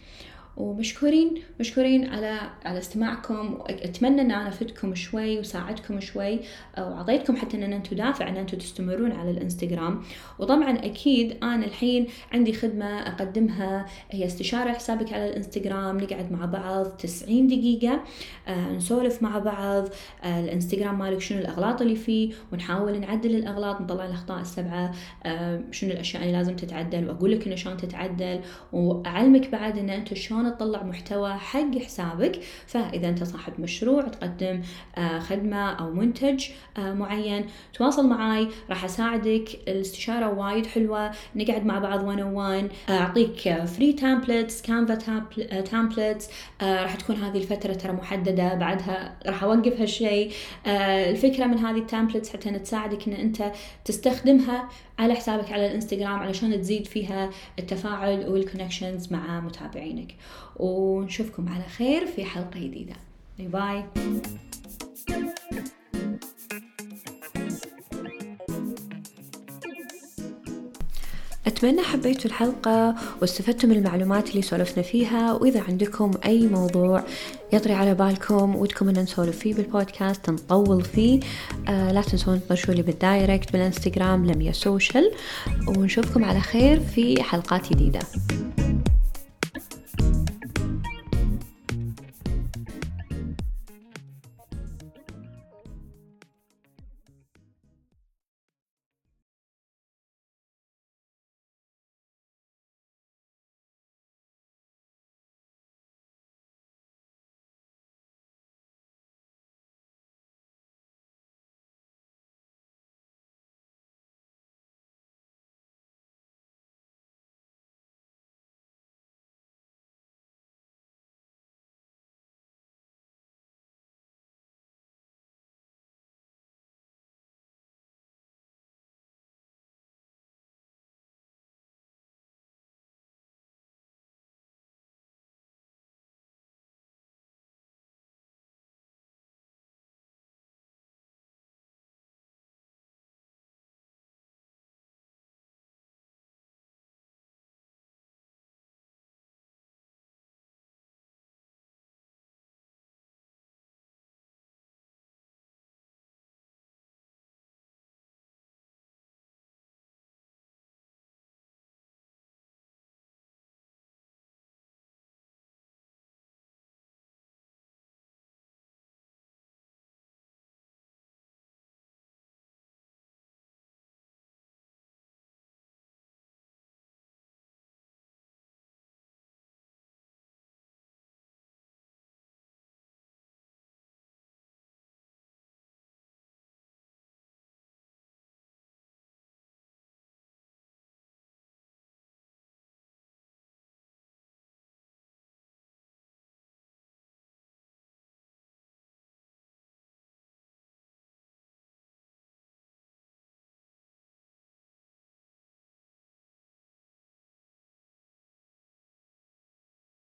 ومشكورين 0.57 1.33
مشكورين 1.59 2.09
على 2.09 2.39
على 2.65 2.77
استماعكم 2.79 3.59
اتمنى 3.69 4.21
إن 4.21 4.31
أنا 4.31 4.47
افدكم 4.47 4.95
شوي 4.95 5.39
وساعدكم 5.39 5.99
شوي 5.99 6.39
واعطيتكم 6.77 7.35
حتى 7.35 7.57
إن 7.57 7.73
أنتم 7.73 7.95
دافع 7.95 8.29
إن 8.29 8.37
أنتم 8.37 8.57
تستمرون 8.57 9.11
على 9.11 9.31
الإنستغرام. 9.31 10.01
وطبعا 10.39 10.71
أكيد 10.85 11.37
أنا 11.43 11.65
الحين 11.65 12.07
عندي 12.33 12.53
خدمة 12.53 12.85
أقدمها 13.07 13.85
هي 14.11 14.25
استشارة 14.25 14.71
حسابك 14.73 15.13
على 15.13 15.29
الإنستغرام 15.29 15.97
نقعد 15.97 16.31
مع 16.31 16.45
بعض 16.45 16.85
90 16.85 17.47
دقيقة 17.47 18.03
آه 18.47 18.71
نسولف 18.71 19.23
مع 19.23 19.37
بعض 19.39 19.87
آه 20.23 20.39
الإنستغرام 20.39 20.99
مالك 20.99 21.21
شنو 21.21 21.39
الأغلاط 21.39 21.81
اللي 21.81 21.95
فيه 21.95 22.33
ونحاول 22.53 22.99
نعدل 22.99 23.35
الأغلاط 23.35 23.81
نطلع 23.81 24.05
الأخطاء 24.05 24.41
السبعة 24.41 24.91
آه 25.25 25.61
شنو 25.71 25.91
الأشياء 25.91 26.23
اللي 26.23 26.33
لازم 26.33 26.55
تتعدل 26.55 27.07
وأقول 27.09 27.31
لك 27.31 27.47
إنه 27.47 27.55
شلون 27.55 27.77
تتعدل 27.77 28.39
وأعلمك 28.73 29.49
بعد 29.49 29.77
إن 29.77 29.89
انت 29.89 30.13
شلون 30.13 30.42
تطلع 30.49 30.83
محتوى 30.83 31.33
حق 31.33 31.77
حسابك 31.77 32.39
فإذا 32.67 33.09
أنت 33.09 33.23
صاحب 33.23 33.53
مشروع 33.59 34.01
تقدم 34.01 34.61
آه 34.97 35.19
خدمة 35.19 35.71
أو 35.71 35.91
منتج 35.91 36.45
آه 36.77 36.93
معين 36.93 37.45
تواصل 37.73 38.07
معي 38.07 38.47
راح 38.69 38.85
أساعدك. 38.85 39.45
الاستشارة 39.67 40.29
وايد 40.39 40.65
حلوة. 40.65 41.11
نقعد 41.35 41.65
مع 41.65 41.79
بعض 41.79 42.03
101 42.05 42.69
أعطيك 42.89 43.63
free 43.65 43.93
templates 43.93 44.61
كانفا 44.61 44.95
templates 45.61 46.29
راح 46.61 46.95
تكون 46.95 47.15
هذه 47.15 47.37
الفترة 47.37 47.73
ترى 47.73 47.91
محددة. 47.91 48.53
بعدها 48.53 49.15
راح 49.25 49.43
أوقف 49.43 49.81
هالشيء. 49.81 50.31
آه 50.65 51.09
الفكرة 51.11 51.45
من 51.45 51.57
هذه 51.57 51.77
ال 51.77 51.82
templates 51.82 52.29
حتى 52.29 52.59
تساعدك 52.59 53.07
إن 53.07 53.13
أنت 53.13 53.51
تستخدمها 53.85 54.69
على 54.99 55.13
حسابك 55.13 55.51
على 55.51 55.67
الإنستغرام 55.67 56.19
علشان 56.19 56.61
تزيد 56.61 56.87
فيها 56.87 57.29
التفاعل 57.59 58.29
وال 58.29 58.42
connections 58.42 59.13
مع 59.13 59.39
متابعينك. 59.39 60.15
ونشوفكم 60.55 61.49
على 61.49 61.63
خير 61.63 62.05
في 62.05 62.25
حلقة 62.25 62.59
جديدة. 62.59 62.95
bye 63.39 63.47
bye 63.47 63.83
أتمنى 71.47 71.81
حبيتوا 71.81 72.25
الحلقة 72.25 72.95
واستفدتم 73.21 73.69
من 73.69 73.75
المعلومات 73.75 74.29
اللي 74.29 74.41
سولفنا 74.41 74.83
فيها 74.83 75.33
وإذا 75.33 75.61
عندكم 75.61 76.11
أي 76.25 76.47
موضوع 76.47 77.03
يطري 77.53 77.73
على 77.73 77.95
بالكم 77.95 78.55
ودكم 78.55 78.89
أن 78.89 78.99
نسولف 78.99 79.39
فيه 79.39 79.53
بالبودكاست 79.53 80.29
نطول 80.29 80.83
فيه 80.83 81.19
آه 81.67 81.91
لا 81.91 82.01
تنسون 82.01 82.41
تطرشوا 82.41 82.73
لي 82.73 82.81
بال 82.81 82.99
direct 82.99 83.51
بالإنستغرام 83.51 84.25
لميا 84.25 84.51
سوشيال 84.51 85.11
ونشوفكم 85.67 86.23
على 86.25 86.39
خير 86.39 86.79
في 86.79 87.23
حلقات 87.23 87.73
جديدة. 87.73 87.99